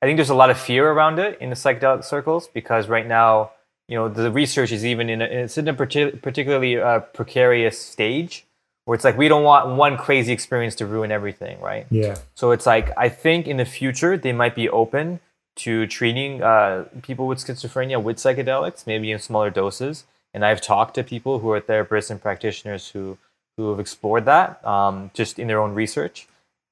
[0.00, 3.06] i think there's a lot of fear around it in the psychedelic circles because right
[3.06, 3.50] now
[3.86, 8.46] you know the research is even in a, it's in a particularly uh, precarious stage
[8.86, 11.86] where it's like we don't want one crazy experience to ruin everything right?
[11.90, 12.16] Yeah.
[12.34, 15.20] So it's like i think in the future they might be open
[15.56, 20.04] to treating uh, people with schizophrenia with psychedelics, maybe in smaller doses.
[20.32, 23.18] And I've talked to people who are therapists and practitioners who
[23.56, 26.26] who have explored that um, just in their own research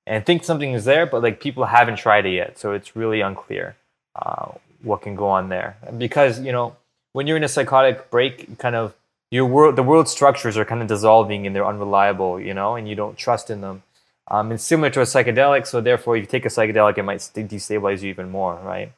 [0.08, 3.20] and think something is there, but like people haven't tried it yet, so it's really
[3.20, 3.76] unclear
[4.16, 4.52] uh,
[4.82, 5.76] what can go on there.
[5.96, 6.76] Because you know
[7.12, 8.94] when you're in a psychotic break, kind of
[9.30, 12.88] your world, the world structures are kind of dissolving and they're unreliable, you know, and
[12.88, 13.82] you don't trust in them.
[14.30, 17.18] Um, it's similar to a psychedelic, so therefore, if you take a psychedelic, it might
[17.18, 18.92] destabilize you even more, right?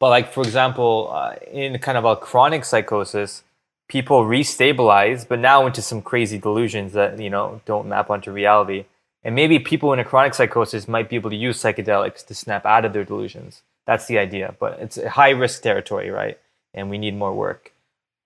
[0.00, 3.44] But like for example, uh, in kind of a chronic psychosis,
[3.88, 8.84] people restabilize, but now into some crazy delusions that you know don't map onto reality.
[9.24, 12.64] And maybe people in a chronic psychosis might be able to use psychedelics to snap
[12.64, 13.62] out of their delusions.
[13.84, 16.38] That's the idea, but it's a high risk territory, right?
[16.72, 17.72] And we need more work.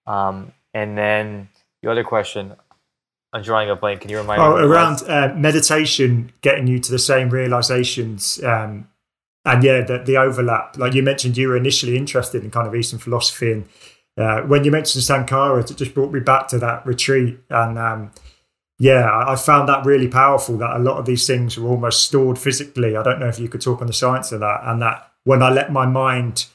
[0.07, 1.49] Um, and then
[1.83, 2.55] the other question,
[3.33, 4.03] I'm drawing a blank.
[4.03, 4.65] Can you remind oh, me?
[4.65, 8.89] around uh, meditation, getting you to the same realizations, um,
[9.45, 10.77] and yeah, the, the overlap.
[10.77, 13.69] Like you mentioned, you were initially interested in kind of Eastern philosophy, and
[14.17, 18.13] uh, when you mentioned Sankhara, it just brought me back to that retreat, and um,
[18.79, 20.57] yeah, I, I found that really powerful.
[20.59, 22.97] That a lot of these things were almost stored physically.
[22.97, 25.43] I don't know if you could talk on the science of that, and that when
[25.43, 26.47] I let my mind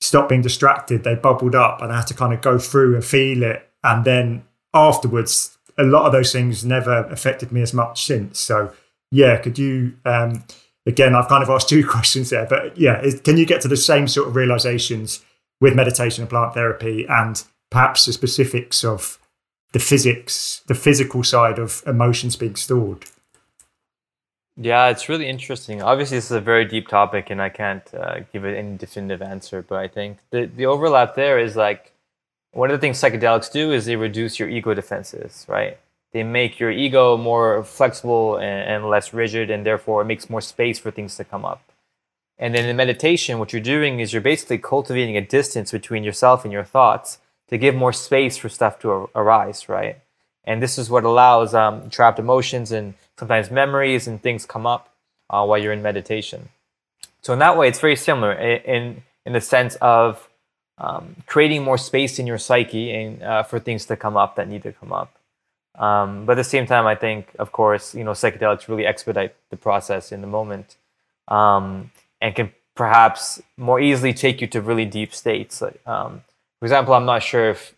[0.00, 3.04] stop being distracted, they bubbled up, and I had to kind of go through and
[3.04, 4.44] feel it, and then
[4.74, 8.40] afterwards a lot of those things never affected me as much since.
[8.40, 8.72] So,
[9.10, 10.44] yeah, could you, um,
[10.86, 13.68] again, I've kind of asked two questions there, but yeah, is, can you get to
[13.68, 15.24] the same sort of realizations
[15.60, 19.18] with meditation and plant therapy and perhaps the specifics of
[19.72, 23.06] the physics, the physical side of emotions being stored?
[24.58, 25.82] Yeah, it's really interesting.
[25.82, 29.20] Obviously, this is a very deep topic, and I can't uh, give it any definitive
[29.20, 29.60] answer.
[29.60, 31.92] But I think the the overlap there is like
[32.52, 35.78] one of the things psychedelics do is they reduce your ego defenses, right?
[36.12, 40.40] They make your ego more flexible and, and, less rigid, and therefore it makes more
[40.40, 41.60] space for things to come up.
[42.38, 46.44] And then in meditation, what you're doing is you're basically cultivating a distance between yourself
[46.44, 47.18] and your thoughts
[47.48, 49.98] to give more space for stuff to arise, right?
[50.44, 54.92] And this is what allows um, trapped emotions and sometimes memories and things come up
[55.30, 56.50] uh, while you're in meditation.
[57.22, 60.28] So in that way, it's very similar in in, in the sense of
[60.78, 64.48] um, creating more space in your psyche and uh, for things to come up that
[64.48, 65.16] need to come up.
[65.74, 69.34] Um, but at the same time, I think, of course, you know, psychedelics really expedite
[69.50, 70.76] the process in the moment
[71.28, 71.90] um,
[72.20, 75.62] and can perhaps more easily take you to really deep states.
[75.86, 76.22] Um,
[76.58, 77.74] for example, I'm not sure if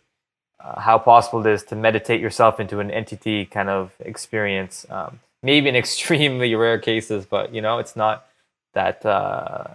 [0.63, 4.85] uh, how possible it is to meditate yourself into an entity kind of experience.
[4.89, 8.25] Um, maybe in extremely rare cases, but you know, it's not
[8.73, 9.65] that uh,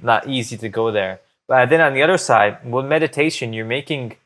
[0.00, 1.20] not easy to go there.
[1.48, 4.16] But then on the other side, with meditation, you're making,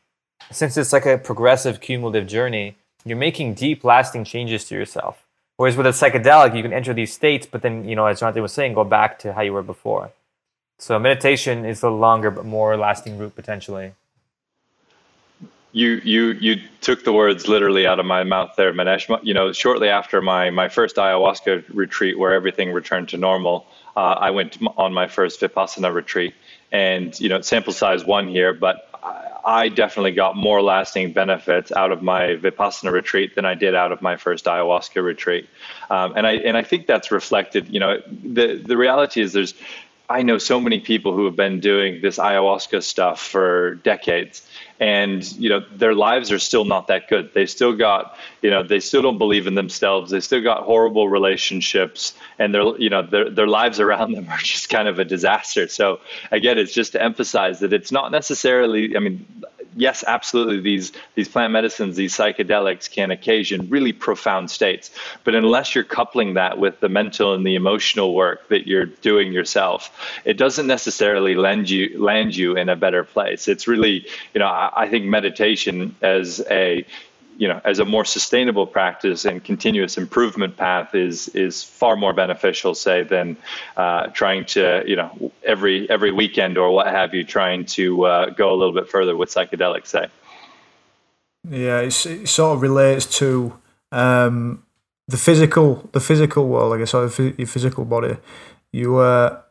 [0.51, 5.23] since it's like a progressive cumulative journey, you're making deep, lasting changes to yourself.
[5.57, 8.43] Whereas with a psychedelic, you can enter these states, but then, you know, as Jonathan
[8.43, 10.11] was saying, go back to how you were before.
[10.77, 13.93] So meditation is the longer but more lasting route potentially.
[15.71, 19.05] You you you took the words literally out of my mouth there, Manesh.
[19.23, 23.99] You know, shortly after my my first ayahuasca retreat, where everything returned to normal, uh,
[23.99, 26.33] I went on my first vipassana retreat,
[26.71, 28.89] and you know sample size one here but
[29.47, 33.91] i definitely got more lasting benefits out of my vipassana retreat than i did out
[33.91, 35.49] of my first ayahuasca retreat.
[35.89, 39.55] Um, and i and i think that's reflected you know the the reality is there's
[40.09, 44.46] i know so many people who have been doing this ayahuasca stuff for decades
[44.79, 47.33] and you know their lives are still not that good.
[47.33, 50.11] They still got you know they still don't believe in themselves.
[50.11, 52.13] They still got horrible relationships.
[52.39, 55.67] And their you know their, their lives around them are just kind of a disaster.
[55.67, 55.99] So
[56.31, 59.25] again it's just to emphasize that it's not necessarily i mean
[59.77, 64.91] yes, absolutely, these these plant medicines, these psychedelics can occasion really profound states.
[65.23, 69.31] But unless you're coupling that with the mental and the emotional work that you're doing
[69.31, 69.91] yourself,
[70.25, 73.47] it doesn't necessarily land you land you in a better place.
[73.47, 76.85] It's really, you know, I, I think meditation as a
[77.37, 82.13] you know, as a more sustainable practice and continuous improvement path is is far more
[82.13, 83.37] beneficial, say, than
[83.77, 88.29] uh, trying to, you know, every every weekend or what have you, trying to uh,
[88.31, 90.07] go a little bit further with psychedelics, say.
[91.49, 93.57] Yeah, it sort of relates to
[93.91, 94.63] um,
[95.07, 98.17] the physical, the physical world, I guess, or your physical body.
[98.73, 99.41] You uh,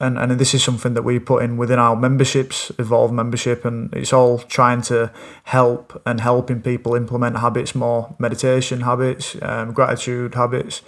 [0.00, 3.92] and and this is something that we put in within our memberships, Evolve membership, and
[3.94, 5.12] it's all trying to
[5.44, 10.82] help and helping people implement habits more, meditation habits, um, gratitude habits,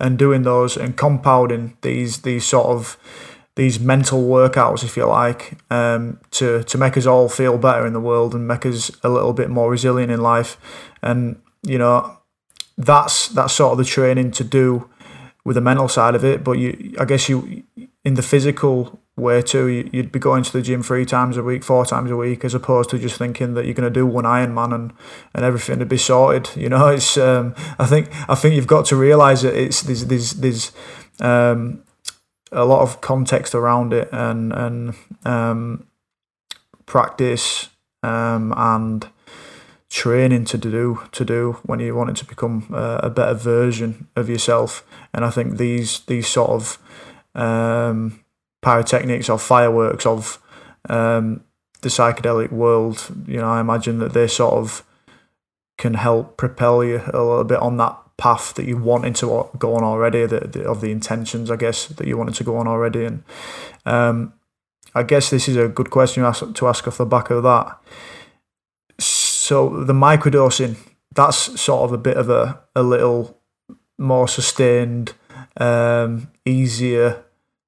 [0.00, 2.96] and doing those and compounding these these sort of
[3.56, 7.92] these mental workouts, if you like, um, to to make us all feel better in
[7.92, 10.56] the world and make us a little bit more resilient in life,
[11.02, 12.18] and you know,
[12.76, 14.88] that's that's sort of the training to do
[15.44, 16.42] with the mental side of it.
[16.42, 17.64] But you, I guess you
[18.04, 19.68] in the physical way too.
[19.68, 22.54] You'd be going to the gym three times a week, four times a week, as
[22.54, 24.92] opposed to just thinking that you're going to do one Ironman and,
[25.34, 26.50] and everything to be sorted.
[26.56, 30.06] You know, it's um, I think I think you've got to realise that it's there's
[30.06, 30.72] there's there's
[31.20, 31.82] um,
[32.52, 34.94] a lot of context around it and and
[35.24, 35.86] um,
[36.86, 37.68] practice
[38.02, 39.08] um, and
[39.88, 44.28] training to do to do when you wanted to become uh, a better version of
[44.28, 44.84] yourself.
[45.12, 46.78] And I think these these sort of
[47.34, 48.20] um,
[48.62, 50.40] pyrotechnics or fireworks of
[50.88, 51.42] um,
[51.82, 54.84] the psychedelic world, you know, I imagine that they sort of
[55.76, 59.74] can help propel you a little bit on that path that you wanted to go
[59.74, 62.68] on already, the, the, of the intentions, I guess, that you wanted to go on
[62.68, 63.04] already.
[63.04, 63.24] And
[63.84, 64.32] um,
[64.94, 67.42] I guess this is a good question to ask, to ask off the back of
[67.42, 67.76] that.
[68.98, 70.76] So the microdosing,
[71.14, 73.38] that's sort of a bit of a, a little
[73.98, 75.14] more sustained,
[75.56, 77.23] um, easier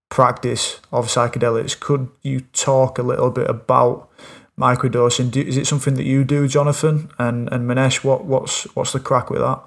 [0.09, 1.79] practice of psychedelics.
[1.79, 4.09] Could you talk a little bit about
[4.59, 5.31] microdosing?
[5.31, 8.05] Do, is it something that you do, Jonathan and and Manesh?
[8.05, 9.61] What what's what's the crack with that?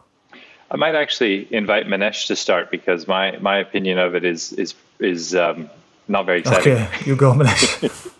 [0.72, 4.76] I might actually invite Manesh to start because my my opinion of it is is
[5.00, 5.70] is um,
[6.08, 6.74] not very exciting.
[6.74, 8.12] Okay, you go, Manesh.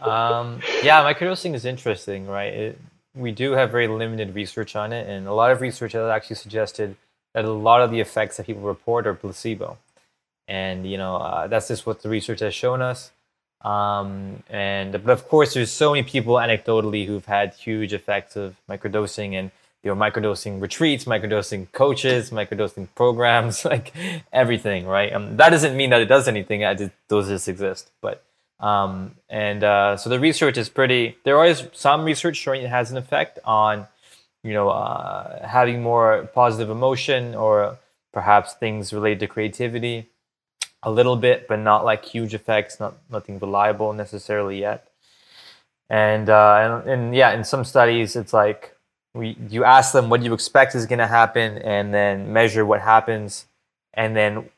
[0.00, 2.52] um, yeah, microdosing is interesting, right?
[2.52, 2.80] It,
[3.14, 6.36] we do have very limited research on it, and a lot of research has actually
[6.36, 6.96] suggested
[7.32, 9.78] that a lot of the effects that people report are placebo
[10.48, 13.10] and you know uh, that's just what the research has shown us.
[13.62, 18.56] Um, and but of course, there's so many people anecdotally who've had huge effects of
[18.68, 19.50] microdosing and
[19.82, 23.92] you know microdosing retreats, microdosing coaches, microdosing programs, like
[24.32, 25.12] everything, right?
[25.12, 26.60] Um, that doesn't mean that it does anything.
[26.76, 28.22] Just, those just exist, but
[28.60, 31.16] um, and uh, so the research is pretty.
[31.24, 33.86] There is some research showing it has an effect on
[34.44, 37.78] you know uh, having more positive emotion or
[38.12, 40.08] perhaps things related to creativity
[40.86, 44.88] a little bit, but not like huge effects, not nothing reliable necessarily yet.
[45.90, 48.74] And uh, and, and yeah, in some studies, it's like
[49.12, 52.80] we you ask them what you expect is going to happen, and then measure what
[52.80, 53.46] happens,
[53.92, 54.48] and then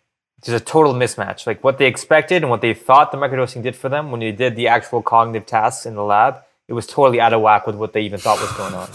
[0.45, 1.47] there's a total mismatch.
[1.47, 4.33] Like what they expected and what they thought the microdosing did for them when they
[4.33, 7.77] did the actual cognitive tasks in the lab, it was totally out of whack with
[7.77, 8.93] what they even thought was going on.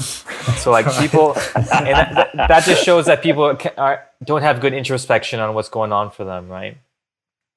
[0.58, 5.40] so like people, and that, that, just shows that people are, don't have good introspection
[5.40, 6.78] on what's going on for them, right?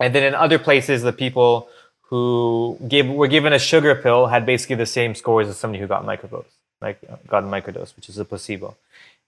[0.01, 1.69] And then in other places, the people
[2.03, 5.87] who gave were given a sugar pill had basically the same scores as somebody who
[5.89, 6.45] got microdose,
[6.81, 8.77] like got a microdose, which is a placebo.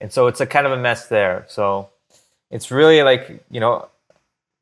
[0.01, 1.45] And so it's a kind of a mess there.
[1.49, 1.89] So
[2.51, 3.89] it's really like you know,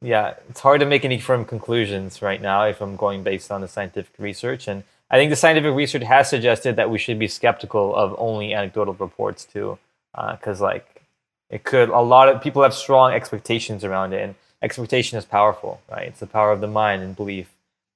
[0.00, 3.60] yeah, it's hard to make any firm conclusions right now if I'm going based on
[3.60, 4.66] the scientific research.
[4.68, 8.54] And I think the scientific research has suggested that we should be skeptical of only
[8.54, 9.78] anecdotal reports too,
[10.14, 11.02] because uh, like
[11.50, 15.80] it could a lot of people have strong expectations around it and expectation is powerful,
[15.90, 16.08] right?
[16.08, 17.52] It's the power of the mind and belief.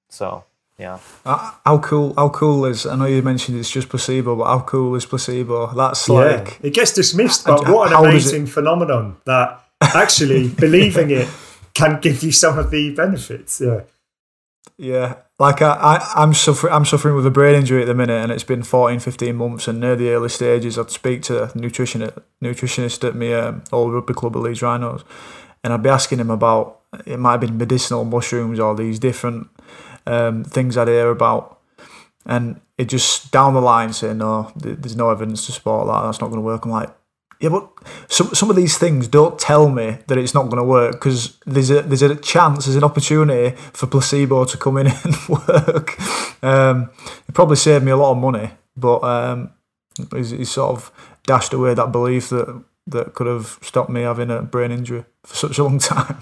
[0.09, 0.45] So
[0.81, 0.99] yeah.
[1.27, 2.15] Uh, how cool?
[2.15, 2.87] How cool is?
[2.87, 5.75] I know you mentioned it's just placebo, but how cool is placebo?
[5.75, 11.29] That's like it gets dismissed, but what an amazing phenomenon that actually believing it
[11.75, 13.61] can give you some of the benefits.
[13.61, 13.83] Yeah.
[14.77, 16.73] Yeah, like I, I, I'm suffering.
[16.73, 19.69] I'm suffering with a brain injury at the minute, and it's been 14, 15 months.
[19.69, 23.93] And near the early stages, I'd speak to a nutritionist, nutritionist at my um, old
[23.93, 25.05] rugby club at Leeds Rhinos,
[25.63, 29.49] and I'd be asking him about it might have been medicinal mushrooms or these different
[30.07, 31.61] um, things I'd hear about,
[32.27, 36.03] and it just down the line saying no, there's no evidence to support that.
[36.03, 36.65] That's not going to work.
[36.65, 36.91] I'm like,
[37.41, 37.71] yeah, but
[38.09, 41.39] some some of these things don't tell me that it's not going to work because
[41.47, 45.99] there's a there's a chance, there's an opportunity for placebo to come in and work.
[46.43, 46.91] Um,
[47.29, 49.51] it probably saved me a lot of money, but um,
[50.15, 50.93] he's, he's sort of
[51.25, 55.35] dashed away that belief that that could have stopped me having a brain injury for
[55.35, 56.19] such a long time.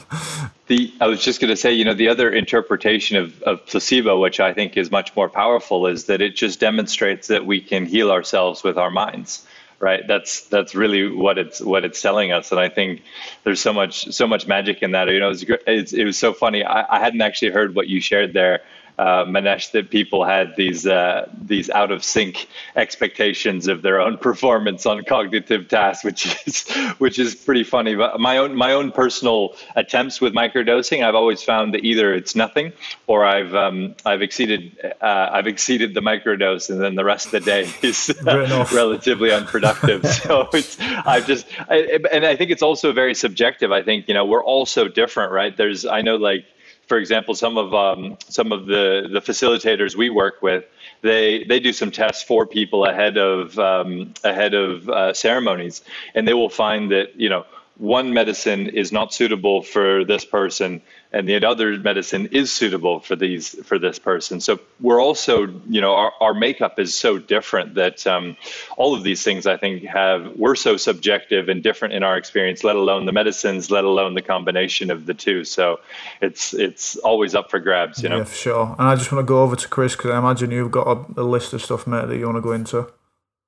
[0.67, 4.21] The I was just going to say, you know, the other interpretation of, of placebo,
[4.21, 7.87] which I think is much more powerful, is that it just demonstrates that we can
[7.87, 9.47] heal ourselves with our minds.
[9.81, 10.07] Right.
[10.07, 13.03] That's that's really what it's what it's telling us, and I think
[13.45, 15.09] there's so much so much magic in that.
[15.09, 16.65] You know, it was, it was so funny.
[16.65, 18.61] I, I hadn't actually heard what you shared there
[18.99, 24.18] uh, Manesh, that people had these uh, these out of sync expectations of their own
[24.28, 26.68] performance on cognitive tasks, which is
[26.99, 27.94] which is pretty funny.
[27.94, 32.34] But my own my own personal attempts with microdosing, I've always found that either it's
[32.34, 32.72] nothing
[33.07, 37.32] or I've um, I've exceeded uh, I've exceeded the microdose, and then the rest of
[37.32, 40.07] the day is relatively unproductive.
[40.22, 43.72] so it's I've just I, and I think it's also very subjective.
[43.72, 45.57] I think you know we're all so different, right?
[45.57, 46.44] There's I know like
[46.89, 50.64] for example, some of um, some of the the facilitators we work with,
[51.03, 55.82] they they do some tests for people ahead of um, ahead of uh, ceremonies,
[56.14, 57.45] and they will find that you know
[57.79, 63.16] one medicine is not suitable for this person and the other medicine is suitable for
[63.16, 64.41] these for this person.
[64.41, 68.37] So we're also you know our, our makeup is so different that um,
[68.76, 72.62] all of these things i think have we're so subjective and different in our experience
[72.64, 75.45] let alone the medicines let alone the combination of the two.
[75.45, 75.81] So
[76.20, 78.18] it's it's always up for grabs you know?
[78.18, 78.76] Yeah for sure.
[78.79, 81.20] And i just want to go over to chris because i imagine you've got a,
[81.20, 82.91] a, list of stuff mate that you want to go into.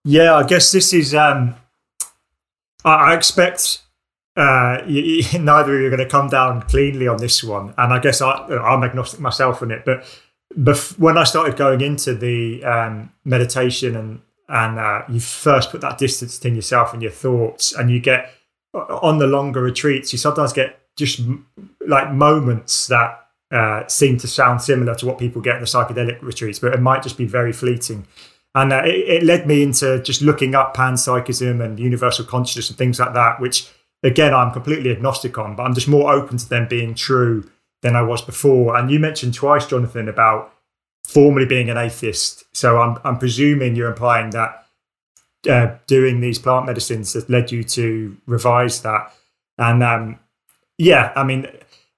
[0.05, 1.57] Yeah i guess this is um
[2.85, 3.83] i expect
[4.37, 7.74] uh, you, you, neither of you are going to come down cleanly on this one.
[7.76, 9.85] And I guess I, I'm agnostic myself on it.
[9.85, 10.05] But
[10.57, 14.20] bef- when I started going into the um, meditation and
[14.53, 18.35] and uh, you first put that distance between yourself and your thoughts, and you get
[18.74, 21.20] on the longer retreats, you sometimes get just
[21.87, 26.20] like moments that uh, seem to sound similar to what people get in the psychedelic
[26.20, 28.07] retreats, but it might just be very fleeting.
[28.55, 32.76] And uh, it, it, led me into just looking up panpsychism and universal consciousness and
[32.76, 33.70] things like that, which
[34.03, 37.51] again, I'm completely agnostic on, but I'm just more open to them being true
[37.82, 38.76] than I was before.
[38.76, 40.55] And you mentioned twice, Jonathan, about
[41.07, 42.44] formally being an atheist.
[42.53, 44.66] So I'm, I'm presuming you're implying that
[45.48, 49.12] uh, doing these plant medicines has led you to revise that.
[49.59, 50.18] And um,
[50.78, 51.46] yeah, I mean,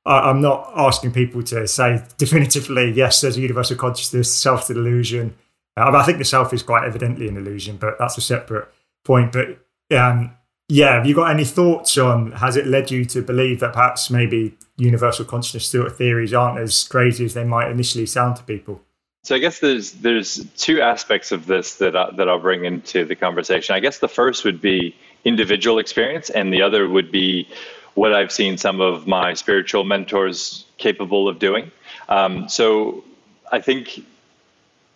[0.04, 5.34] I, am not asking people to say definitively, yes, there's a universal consciousness, self delusion.
[5.76, 8.68] Uh, I think the self is quite evidently an illusion, but that's a separate
[9.04, 9.32] point.
[9.32, 9.58] But
[9.96, 10.36] um,
[10.68, 14.10] yeah, have you got any thoughts on has it led you to believe that perhaps
[14.10, 18.80] maybe universal consciousness theories aren't as crazy as they might initially sound to people?
[19.24, 23.04] So I guess there's there's two aspects of this that I, that I'll bring into
[23.04, 23.74] the conversation.
[23.74, 27.48] I guess the first would be individual experience, and the other would be
[27.94, 31.70] what I've seen some of my spiritual mentors capable of doing.
[32.08, 33.04] Um, so
[33.52, 34.04] I think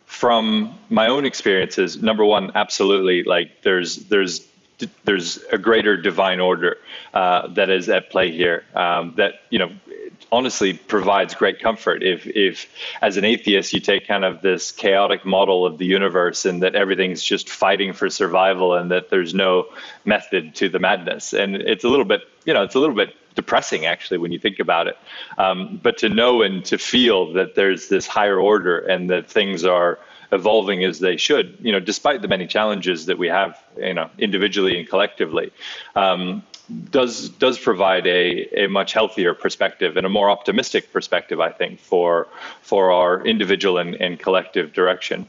[0.07, 4.47] from my own experiences, number one, absolutely, like there's there's
[5.05, 6.77] there's a greater divine order
[7.15, 9.71] uh, that is at play here um, that you know
[10.31, 12.03] honestly provides great comfort.
[12.03, 12.69] If if
[13.01, 16.75] as an atheist you take kind of this chaotic model of the universe and that
[16.75, 19.67] everything's just fighting for survival and that there's no
[20.05, 21.33] method to the madness.
[21.33, 24.39] And it's a little bit you know it's a little bit depressing actually when you
[24.39, 24.97] think about it.
[25.39, 29.65] Um, but to know and to feel that there's this higher order and that things
[29.65, 29.99] are
[30.33, 34.11] evolving as they should, you know, despite the many challenges that we have, you know,
[34.19, 35.53] individually and collectively.
[35.95, 36.43] Um,
[36.91, 41.79] does does provide a, a much healthier perspective and a more optimistic perspective, I think,
[41.79, 42.27] for
[42.63, 45.27] for our individual and, and collective direction.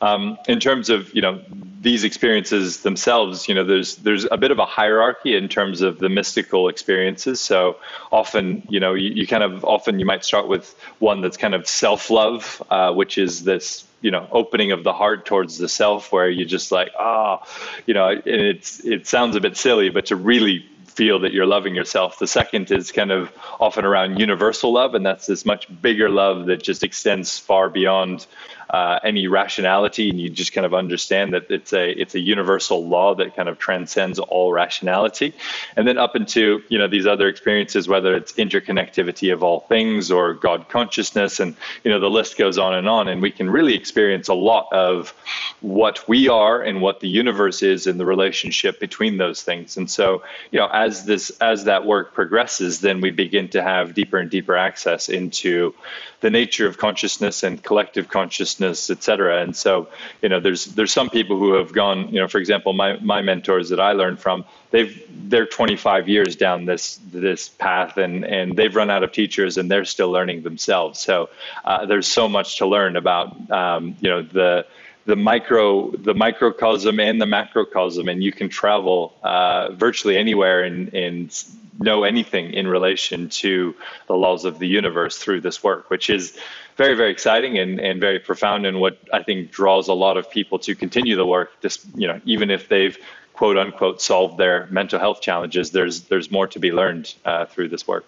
[0.00, 1.42] Um, in terms of you know
[1.80, 5.98] these experiences themselves, you know, there's there's a bit of a hierarchy in terms of
[5.98, 7.40] the mystical experiences.
[7.40, 7.76] So
[8.12, 11.54] often, you know, you, you kind of often you might start with one that's kind
[11.54, 15.68] of self love, uh, which is this you know opening of the heart towards the
[15.68, 19.56] self where you just like ah oh, you know and it's it sounds a bit
[19.56, 20.64] silly but to really
[20.98, 22.18] feel that you're loving yourself.
[22.18, 26.46] The second is kind of often around universal love and that's this much bigger love
[26.46, 28.26] that just extends far beyond
[28.70, 32.86] uh, any rationality, and you just kind of understand that it's a it's a universal
[32.86, 35.34] law that kind of transcends all rationality.
[35.76, 40.10] And then up into you know these other experiences, whether it's interconnectivity of all things
[40.10, 43.48] or God consciousness, and you know the list goes on and on, and we can
[43.48, 45.14] really experience a lot of
[45.60, 49.76] what we are and what the universe is and the relationship between those things.
[49.76, 53.94] And so you know as this as that work progresses, then we begin to have
[53.94, 55.74] deeper and deeper access into
[56.20, 59.42] the nature of consciousness and collective consciousness, et cetera.
[59.42, 59.88] And so,
[60.22, 63.22] you know, there's there's some people who have gone, you know, for example, my my
[63.22, 68.56] mentors that I learned from, they've they're 25 years down this this path, and and
[68.56, 70.98] they've run out of teachers, and they're still learning themselves.
[71.00, 71.30] So
[71.64, 74.66] uh, there's so much to learn about, um, you know, the
[75.08, 80.92] the micro the microcosm and the macrocosm and you can travel uh, virtually anywhere and
[80.94, 81.44] and
[81.78, 83.74] know anything in relation to
[84.06, 86.36] the laws of the universe through this work, which is
[86.76, 90.28] very, very exciting and, and very profound and what I think draws a lot of
[90.30, 91.50] people to continue the work.
[91.62, 92.98] Just, you know, even if they've
[93.32, 97.68] quote unquote solved their mental health challenges, there's there's more to be learned uh, through
[97.68, 98.04] this work.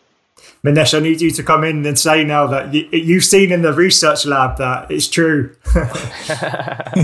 [0.64, 3.62] Manesh, I need you to come in and say now that you, have seen in
[3.62, 5.56] the research lab that it's true.
[5.74, 6.96] yeah.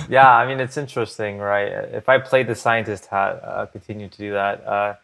[0.08, 1.68] yeah, I mean, it's interesting, right?
[1.68, 4.64] If I played the scientist hat, uh, continue to do that.
[4.64, 4.94] Uh,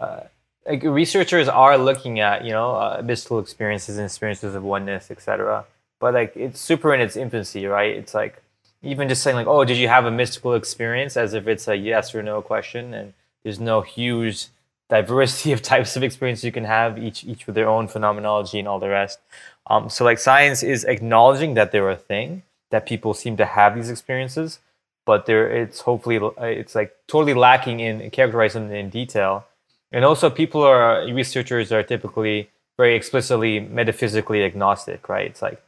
[0.00, 0.20] uh,
[0.66, 5.64] like researchers are looking at you know uh, mystical experiences and experiences of oneness, etc.
[6.00, 7.94] But like it's super in its infancy, right?
[7.94, 8.42] It's like
[8.82, 11.76] even just saying like, oh, did you have a mystical experience, as if it's a
[11.76, 13.12] yes or no question, and
[13.42, 14.48] there's no huge
[14.98, 18.68] diversity of types of experiences you can have, each each with their own phenomenology and
[18.68, 19.18] all the rest.
[19.66, 23.74] Um, so like science is acknowledging that they're a thing, that people seem to have
[23.74, 24.58] these experiences,
[25.06, 26.18] but there it's hopefully
[26.58, 29.46] it's like totally lacking in characterizing them in detail
[29.92, 32.48] and also people are researchers are typically
[32.78, 35.26] very explicitly metaphysically agnostic, right?
[35.26, 35.62] It's like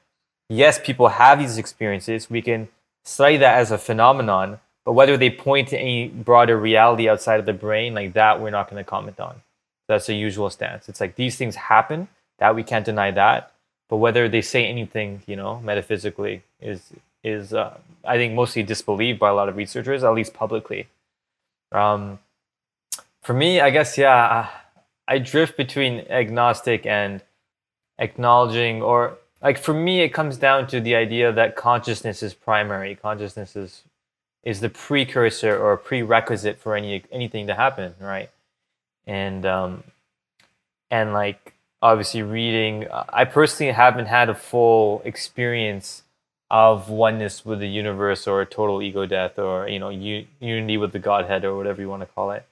[0.48, 2.30] yes, people have these experiences.
[2.30, 2.68] We can
[3.05, 7.47] study that as a phenomenon, but whether they point to any broader reality outside of
[7.47, 9.43] the brain, like that, we're not going to comment on.
[9.89, 10.89] That's the usual stance.
[10.89, 12.09] It's like these things happen,
[12.39, 13.52] that we can't deny that.
[13.89, 16.93] But whether they say anything, you know, metaphysically is
[17.23, 20.89] is uh, I think mostly disbelieved by a lot of researchers, at least publicly.
[21.73, 22.19] Um,
[23.23, 24.51] for me, I guess yeah,
[25.06, 27.23] I drift between agnostic and
[27.98, 32.94] acknowledging, or like for me, it comes down to the idea that consciousness is primary.
[32.94, 33.82] Consciousness is
[34.45, 38.31] is the precursor or prerequisite for any anything to happen, right?
[39.07, 39.85] And um,
[40.91, 46.03] and like obviously reading, I personally haven't had a full experience
[46.51, 50.93] of oneness with the universe or total ego death or you know u- unity with
[50.93, 52.47] the Godhead or whatever you want to call it.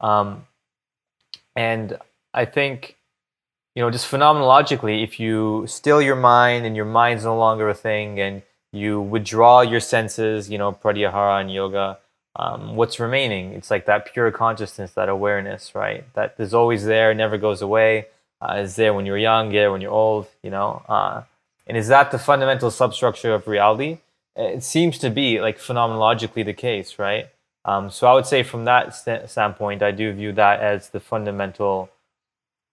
[0.00, 0.46] Um,
[1.56, 1.98] and
[2.34, 2.96] I think
[3.74, 7.74] you know just phenomenologically, if you still your mind and your mind's no longer a
[7.74, 8.42] thing and
[8.78, 11.98] you withdraw your senses, you know, pratyahara and yoga,
[12.36, 13.52] um, what's remaining?
[13.52, 16.04] It's like that pure consciousness, that awareness, right?
[16.14, 18.06] That is always there, never goes away.
[18.40, 20.82] Uh, is there when you're young, yeah, when you're old, you know.
[20.88, 21.22] Uh,
[21.66, 23.98] and is that the fundamental substructure of reality?
[24.36, 27.28] It seems to be like phenomenologically the case, right?
[27.64, 31.00] Um, so I would say from that st- standpoint, I do view that as the
[31.00, 31.90] fundamental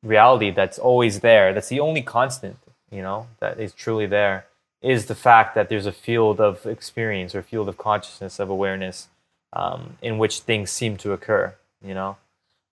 [0.04, 1.54] reality that's always there.
[1.54, 2.58] That's the only constant,
[2.92, 4.46] you know, that is truly there
[4.82, 9.08] is the fact that there's a field of experience or field of consciousness of awareness
[9.54, 11.54] um, in which things seem to occur
[11.84, 12.18] you know?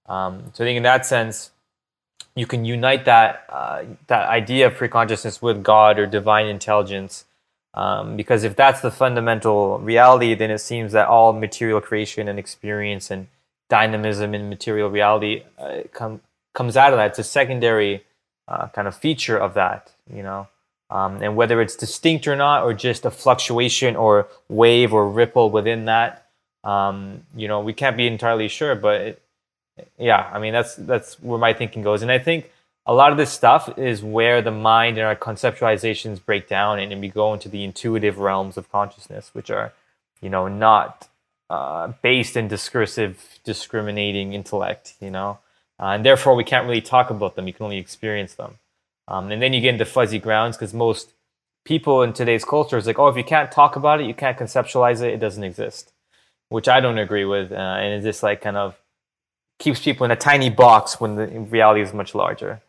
[0.07, 1.51] Um, so i think in that sense
[2.35, 7.25] you can unite that uh, that idea of pre-consciousness with god or divine intelligence
[7.75, 12.37] um, because if that's the fundamental reality then it seems that all material creation and
[12.37, 13.27] experience and
[13.69, 16.21] dynamism in material reality uh, com-
[16.53, 17.07] comes out of that.
[17.11, 18.03] It's a secondary
[18.47, 20.47] uh, kind of feature of that you know
[20.89, 25.49] um, and whether it's distinct or not, or just a fluctuation or wave or ripple
[25.49, 26.27] within that,
[26.63, 28.75] um, you know, we can't be entirely sure.
[28.75, 29.21] But it,
[29.97, 32.51] yeah, I mean, that's that's where my thinking goes, and I think
[32.85, 36.99] a lot of this stuff is where the mind and our conceptualizations break down, and,
[36.99, 39.71] we go into the intuitive realms of consciousness, which are,
[40.21, 41.07] you know, not
[41.49, 45.39] uh, based in discursive, discriminating intellect, you know,
[45.79, 47.47] uh, and therefore we can't really talk about them.
[47.47, 48.57] You can only experience them.
[49.07, 51.13] Um, and then you get into fuzzy grounds because most
[51.65, 54.37] people in today's culture is like, oh, if you can't talk about it, you can't
[54.37, 55.91] conceptualize it, it doesn't exist,
[56.49, 57.51] which I don't agree with.
[57.51, 58.79] Uh, and it just like kind of
[59.59, 62.61] keeps people in a tiny box when the reality is much larger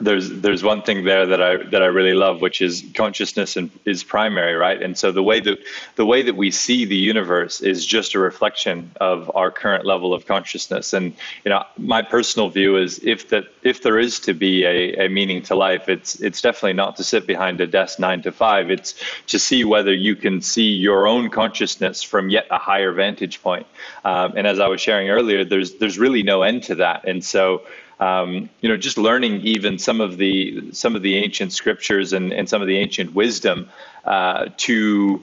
[0.00, 3.70] there's there's one thing there that I that I really love, which is consciousness and
[3.84, 4.80] is primary, right?
[4.82, 5.58] And so the way that
[5.96, 10.14] the way that we see the universe is just a reflection of our current level
[10.14, 10.92] of consciousness.
[10.92, 11.14] And
[11.44, 15.08] you know, my personal view is if that if there is to be a, a
[15.08, 18.70] meaning to life, it's it's definitely not to sit behind a desk nine to five.
[18.70, 18.94] It's
[19.28, 23.66] to see whether you can see your own consciousness from yet a higher vantage point.
[24.04, 27.06] Um, and as I was sharing earlier, there's there's really no end to that.
[27.06, 27.62] And so
[28.00, 32.32] um, you know, just learning even some of the some of the ancient scriptures and,
[32.32, 33.68] and some of the ancient wisdom
[34.04, 35.22] uh, to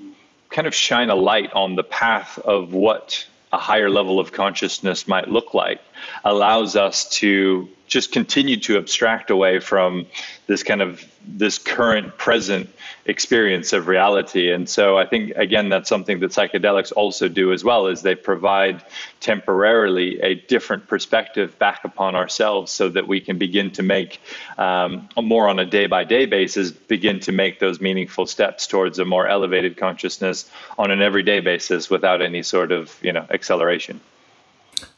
[0.49, 5.07] kind of shine a light on the path of what a higher level of consciousness
[5.07, 5.81] might look like
[6.23, 10.05] allows us to just continue to abstract away from
[10.45, 12.69] this kind of this current present
[13.05, 14.51] experience of reality.
[14.51, 18.15] And so i think again that's something that psychedelics also do as well is they
[18.15, 18.83] provide
[19.19, 24.19] temporarily a different perspective back upon ourselves so that we can begin to make
[24.57, 28.99] um, more on a day by day basis begin to make those meaningful steps towards
[28.99, 33.99] a more elevated consciousness on an everyday basis without any sort of you know acceleration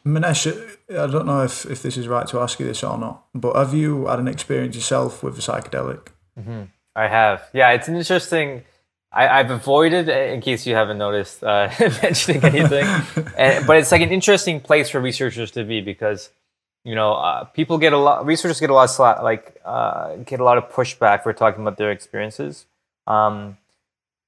[0.05, 3.25] Manesh, I don't know if, if this is right to ask you this or not,
[3.33, 6.07] but have you had an experience yourself with a psychedelic?
[6.39, 6.63] Mm-hmm.
[6.95, 7.49] I have.
[7.53, 8.63] Yeah, it's an interesting.
[9.11, 12.85] I, have avoided, in case you haven't noticed, uh, mentioning anything.
[13.37, 16.29] and, but it's like an interesting place for researchers to be because,
[16.83, 18.25] you know, uh, people get a lot.
[18.25, 21.77] Researchers get a lot of like uh, get a lot of pushback for talking about
[21.77, 22.65] their experiences.
[23.07, 23.57] Um,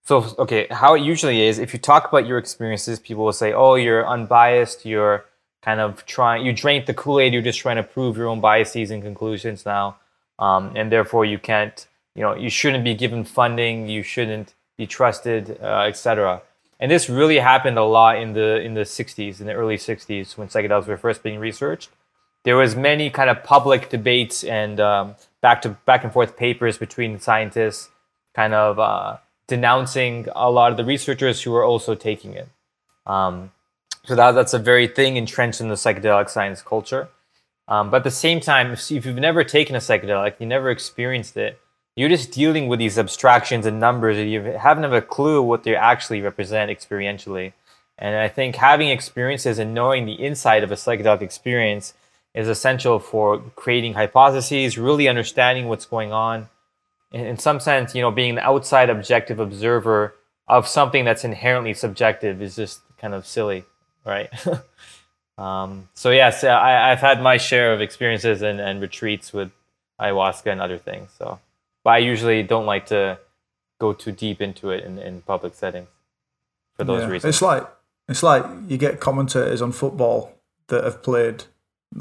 [0.06, 3.53] so okay, how it usually is, if you talk about your experiences, people will say,
[3.53, 4.86] "Oh, you're unbiased.
[4.86, 5.26] You're
[5.62, 6.46] kind of trying.
[6.46, 7.34] You drank the Kool Aid.
[7.34, 9.98] You're just trying to prove your own biases and conclusions now,
[10.40, 14.86] um, and therefore you can't." you know, you shouldn't be given funding, you shouldn't be
[14.86, 16.42] trusted, uh, etc.
[16.80, 20.38] And this really happened a lot in the in the 60s, in the early 60s,
[20.38, 21.90] when psychedelics were first being researched.
[22.44, 26.78] There was many kind of public debates and um, back to back and forth papers
[26.78, 27.90] between scientists,
[28.34, 29.18] kind of uh,
[29.48, 32.50] denouncing a lot of the researchers who were also taking it.
[33.06, 33.52] Um,
[34.06, 37.10] so that, that's a very thing entrenched in the psychedelic science culture.
[37.68, 41.38] Um, but at the same time, if you've never taken a psychedelic, you never experienced
[41.38, 41.60] it,
[41.95, 45.64] you're just dealing with these abstractions and numbers, and you haven't have a clue what
[45.64, 47.53] they actually represent experientially.
[47.98, 51.94] And I think having experiences and knowing the inside of a psychedelic experience
[52.34, 56.49] is essential for creating hypotheses, really understanding what's going on.
[57.11, 60.15] In, in some sense, you know, being an outside objective observer
[60.48, 63.65] of something that's inherently subjective is just kind of silly,
[64.06, 64.30] right?
[65.38, 69.52] um, so yes, I, have had my share of experiences and, and retreats with
[69.99, 71.10] ayahuasca and other things.
[71.18, 71.40] So,
[71.84, 73.19] but I usually don't like to
[73.80, 75.88] go too deep into it in, in public settings
[76.76, 77.10] for those yeah.
[77.10, 77.36] reasons.
[77.36, 77.68] It's like
[78.07, 80.34] it's like you get commentators on football
[80.68, 81.45] that have played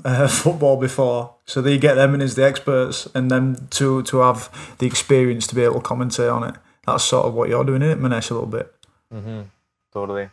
[0.04, 4.18] uh, football before, so they get them in as the experts, and then to to
[4.18, 6.54] have the experience to be able to commentate on it.
[6.86, 8.30] That's sort of what you're doing, isn't it, Manesh?
[8.30, 8.74] A little bit.
[9.12, 9.42] Mm-hmm.
[9.92, 10.30] Totally.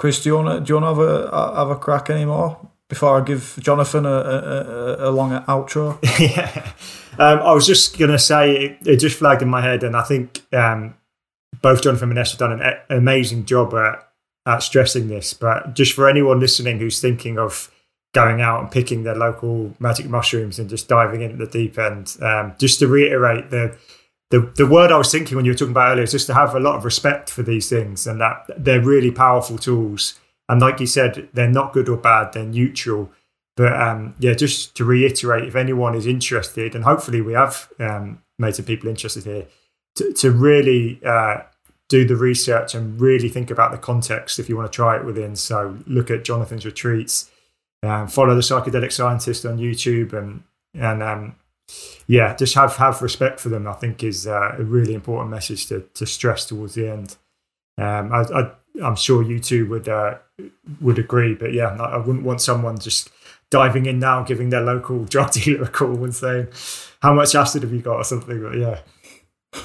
[0.00, 2.58] Chris, do you want to do you want to have a have a crack anymore
[2.88, 5.98] before I give Jonathan a a, a, long outro?
[6.18, 6.72] yeah,
[7.18, 10.00] um, I was just gonna say it, it, just flagged in my head, and I
[10.00, 10.94] think um,
[11.60, 14.10] both Jonathan and Manesh have done an, amazing job at
[14.46, 15.34] at stressing this.
[15.34, 17.70] But just for anyone listening who's thinking of
[18.14, 21.78] going out and picking their local magic mushrooms and just diving in at the deep
[21.78, 23.76] end, um, just to reiterate the
[24.30, 26.34] the, the word I was thinking when you were talking about earlier is just to
[26.34, 30.18] have a lot of respect for these things and that they're really powerful tools.
[30.48, 33.10] And like you said, they're not good or bad, they're neutral.
[33.56, 38.22] But um, yeah, just to reiterate, if anyone is interested, and hopefully we have um,
[38.38, 39.46] made some people interested here,
[39.96, 41.42] to, to really uh,
[41.88, 45.04] do the research and really think about the context if you want to try it
[45.04, 45.34] within.
[45.34, 47.30] So look at Jonathan's retreats,
[47.82, 51.36] um, follow the psychedelic scientist on YouTube, and and um,
[52.06, 53.66] yeah, just have have respect for them.
[53.66, 57.16] I think is uh, a really important message to to stress towards the end.
[57.78, 58.50] Um, I,
[58.82, 60.18] I'm sure you two would uh,
[60.80, 63.10] would agree, but yeah, I wouldn't want someone just
[63.50, 66.48] diving in now, giving their local drug dealer a call and saying,
[67.00, 68.42] "How much acid have you got?" or something.
[68.42, 68.80] But yeah.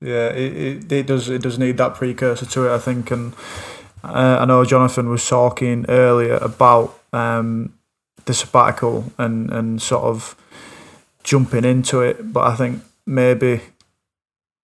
[0.00, 3.10] yeah, it, it, it, does it does need that precursor to it, I think.
[3.10, 3.34] And
[4.04, 7.74] uh, I know Jonathan was talking earlier about um,
[8.26, 10.36] the sabbatical and and sort of
[11.22, 13.60] jumping into it, but I think maybe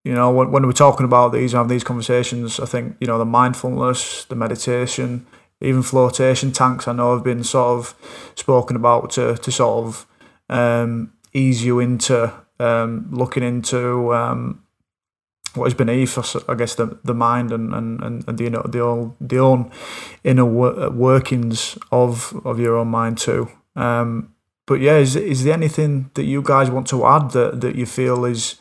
[0.03, 3.07] you know when when we're talking about these and have these conversations, I think you
[3.07, 5.25] know the mindfulness, the meditation,
[5.61, 6.87] even flotation tanks.
[6.87, 10.05] I know have been sort of spoken about to to sort of
[10.49, 14.63] um, ease you into um, looking into um,
[15.55, 16.17] what is beneath
[16.49, 19.71] I guess the the mind and and, and the you know the own the own
[20.23, 23.49] inner workings of of your own mind too.
[23.75, 24.33] Um,
[24.67, 27.85] but yeah, is is there anything that you guys want to add that, that you
[27.85, 28.59] feel is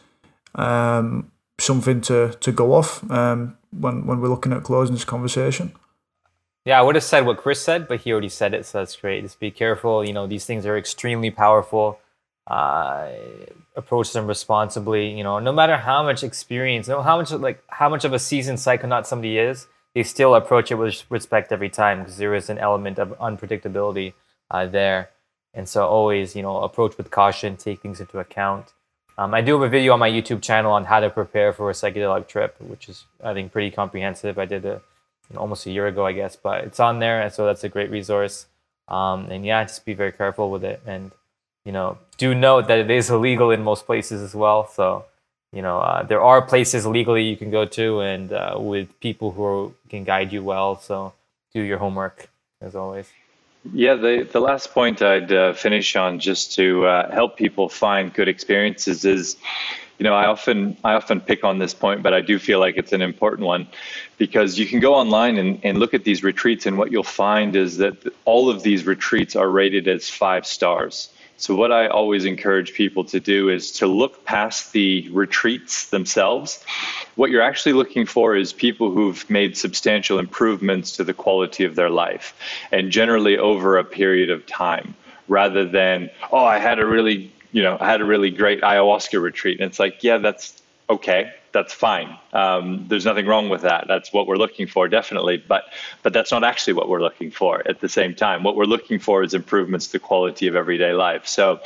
[0.55, 5.73] um, something to, to go off um, when when we're looking at closing this conversation?
[6.65, 8.97] Yeah, I would have said what Chris said, but he already said it, so that's
[8.97, 9.23] great.
[9.23, 10.05] Just be careful.
[10.05, 11.99] You know, these things are extremely powerful.
[12.47, 13.09] Uh,
[13.77, 15.11] approach them responsibly.
[15.11, 18.19] You know, no matter how much experience, no how much like how much of a
[18.21, 22.49] seasoned psychonaut somebody is, they still approach it with respect every time because there is
[22.49, 24.13] an element of unpredictability
[24.53, 25.11] uh, there.
[25.57, 28.75] And so always, you know, approach with caution, take things into account.
[29.19, 31.71] Um, I do have a video on my YouTube channel on how to prepare for
[31.71, 34.39] a psychedelic trip, which is I think pretty comprehensive.
[34.39, 34.83] I did it
[35.35, 37.91] almost a year ago, I guess, but it's on there, and so that's a great
[37.91, 38.47] resource.
[38.89, 41.11] Um, and yeah, just be very careful with it, and
[41.65, 44.69] you know, do note that it is illegal in most places as well.
[44.69, 45.07] So
[45.53, 49.31] you know, uh, there are places legally you can go to, and uh, with people
[49.31, 50.79] who are, can guide you well.
[50.79, 51.15] So
[51.55, 52.29] do your homework
[52.61, 53.09] as always.
[53.73, 58.13] Yeah, the, the last point I'd uh, finish on just to uh, help people find
[58.13, 59.37] good experiences is,
[59.99, 62.77] you know, I often I often pick on this point, but I do feel like
[62.77, 63.67] it's an important one
[64.19, 67.57] because you can go online and, and look at these retreats, and what you'll find
[67.57, 71.09] is that all of these retreats are rated as five stars.
[71.39, 76.65] So, what I always encourage people to do is to look past the retreats themselves.
[77.15, 81.75] What you're actually looking for is people who've made substantial improvements to the quality of
[81.75, 82.35] their life,
[82.73, 84.95] and generally over a period of time,
[85.29, 89.21] rather than, oh, I had a really, you know, I had a really great ayahuasca
[89.21, 89.61] retreat.
[89.61, 92.19] And it's like, yeah, that's okay that's fine.
[92.33, 93.87] Um, there's nothing wrong with that.
[93.89, 95.37] That's what we're looking for, definitely.
[95.39, 95.65] But
[96.03, 97.63] but that's not actually what we're looking for.
[97.69, 100.93] At the same time, what we're looking for is improvements to the quality of everyday
[100.93, 101.27] life.
[101.27, 101.61] So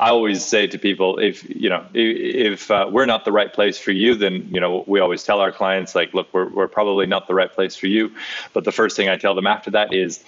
[0.00, 3.78] I always say to people, if you know, if, uh, we're not the right place
[3.78, 7.06] for you, then you know, we always tell our clients like, look, we're we're probably
[7.06, 8.12] not the right place for you.
[8.52, 10.24] But the first thing I tell them after that is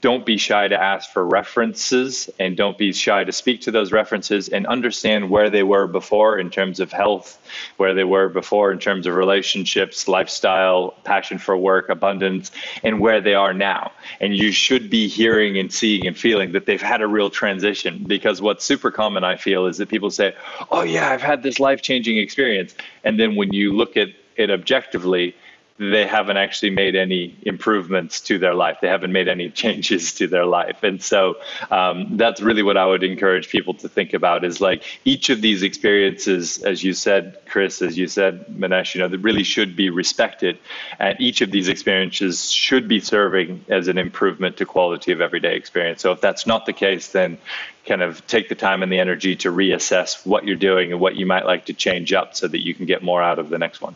[0.00, 3.92] don't be shy to ask for references and don't be shy to speak to those
[3.92, 7.38] references and understand where they were before in terms of health,
[7.76, 12.52] where they were before before in terms of relationships, lifestyle, passion for work, abundance,
[12.84, 13.90] and where they are now.
[14.20, 18.04] And you should be hearing and seeing and feeling that they've had a real transition
[18.06, 20.32] because what's super common, I feel, is that people say,
[20.70, 22.76] Oh, yeah, I've had this life changing experience.
[23.02, 25.34] And then when you look at it objectively,
[25.78, 28.78] they haven't actually made any improvements to their life.
[28.80, 30.82] They haven't made any changes to their life.
[30.82, 31.36] And so
[31.70, 35.40] um, that's really what I would encourage people to think about is like each of
[35.40, 39.76] these experiences, as you said, Chris, as you said, Manesh, you know, that really should
[39.76, 40.58] be respected.
[40.98, 45.56] And each of these experiences should be serving as an improvement to quality of everyday
[45.56, 46.00] experience.
[46.00, 47.38] So if that's not the case, then
[47.84, 51.16] kind of take the time and the energy to reassess what you're doing and what
[51.16, 53.58] you might like to change up so that you can get more out of the
[53.58, 53.94] next one.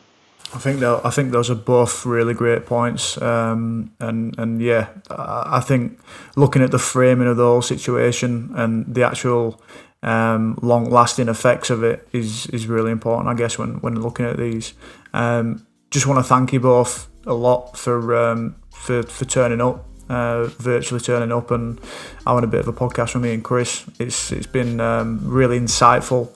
[0.53, 4.89] I think that I think those are both really great points, um, and and yeah,
[5.09, 6.01] I think
[6.35, 9.63] looking at the framing of the whole situation and the actual
[10.03, 13.29] um, long-lasting effects of it is is really important.
[13.29, 14.75] I guess when when looking at these,
[15.13, 19.87] um, just want to thank you both a lot for um, for for turning up.
[20.09, 21.79] Uh, virtually turning up and
[22.27, 23.85] having a bit of a podcast with me and Chris.
[24.01, 26.29] It's it's been um, really insightful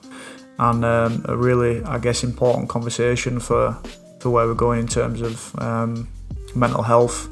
[0.60, 3.76] and um, a really, I guess, important conversation for
[4.24, 6.08] for where we're going in terms of um,
[6.54, 7.28] mental health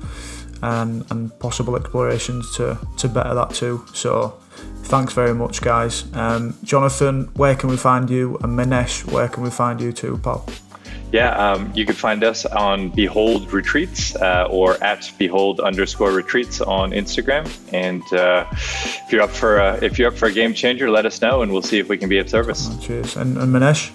[0.63, 3.83] and, and possible explorations to, to better that too.
[3.95, 4.39] So
[4.83, 6.05] thanks very much, guys.
[6.15, 8.37] Um, Jonathan, where can we find you?
[8.43, 10.47] And Manesh, where can we find you too, pal?
[11.13, 16.61] Yeah, um, you can find us on Behold Retreats uh, or at Behold underscore Retreats
[16.61, 17.49] on Instagram.
[17.73, 21.07] And uh, if you're up for a, if you're up for a game changer, let
[21.07, 22.69] us know, and we'll see if we can be of service.
[22.71, 23.17] Oh, cheers.
[23.17, 23.91] And, and Manesh.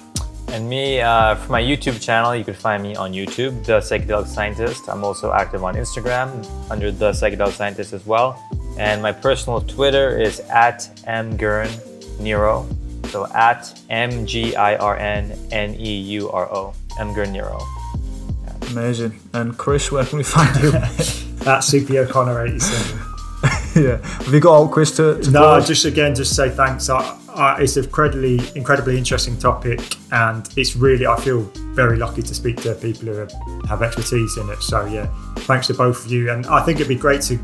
[0.49, 4.27] And me, uh, for my YouTube channel, you can find me on YouTube, The Psychedelic
[4.27, 4.87] Scientist.
[4.89, 6.29] I'm also active on Instagram
[6.71, 8.41] under The Psychedelic Scientist as well.
[8.79, 11.69] And my personal Twitter is at mgirn
[13.09, 16.73] So at M G I R N N E U R O.
[16.99, 18.69] Mgirn Yeah.
[18.71, 19.19] Amazing.
[19.33, 20.69] And Chris, where can we find you?
[20.73, 22.99] at CP O'Connor 87.
[23.83, 23.97] yeah.
[24.23, 25.67] Have you got all Chris to, to No, close?
[25.67, 26.89] just again, just say thanks.
[26.89, 29.79] I, I, it's a incredibly, incredibly interesting topic,
[30.11, 31.41] and it's really, I feel
[31.73, 33.27] very lucky to speak to people who
[33.67, 34.61] have expertise in it.
[34.61, 35.07] So yeah,
[35.41, 37.37] thanks to both of you, and I think it'd be great to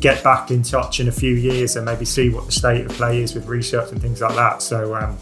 [0.00, 2.92] get back in touch in a few years and maybe see what the state of
[2.92, 4.60] play is with research and things like that.
[4.60, 5.16] So um,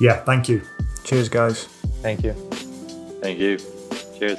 [0.00, 0.62] yeah, thank you.
[1.04, 1.64] Cheers, guys.
[2.02, 2.32] Thank you.
[3.20, 3.58] Thank you.
[4.18, 4.38] Cheers.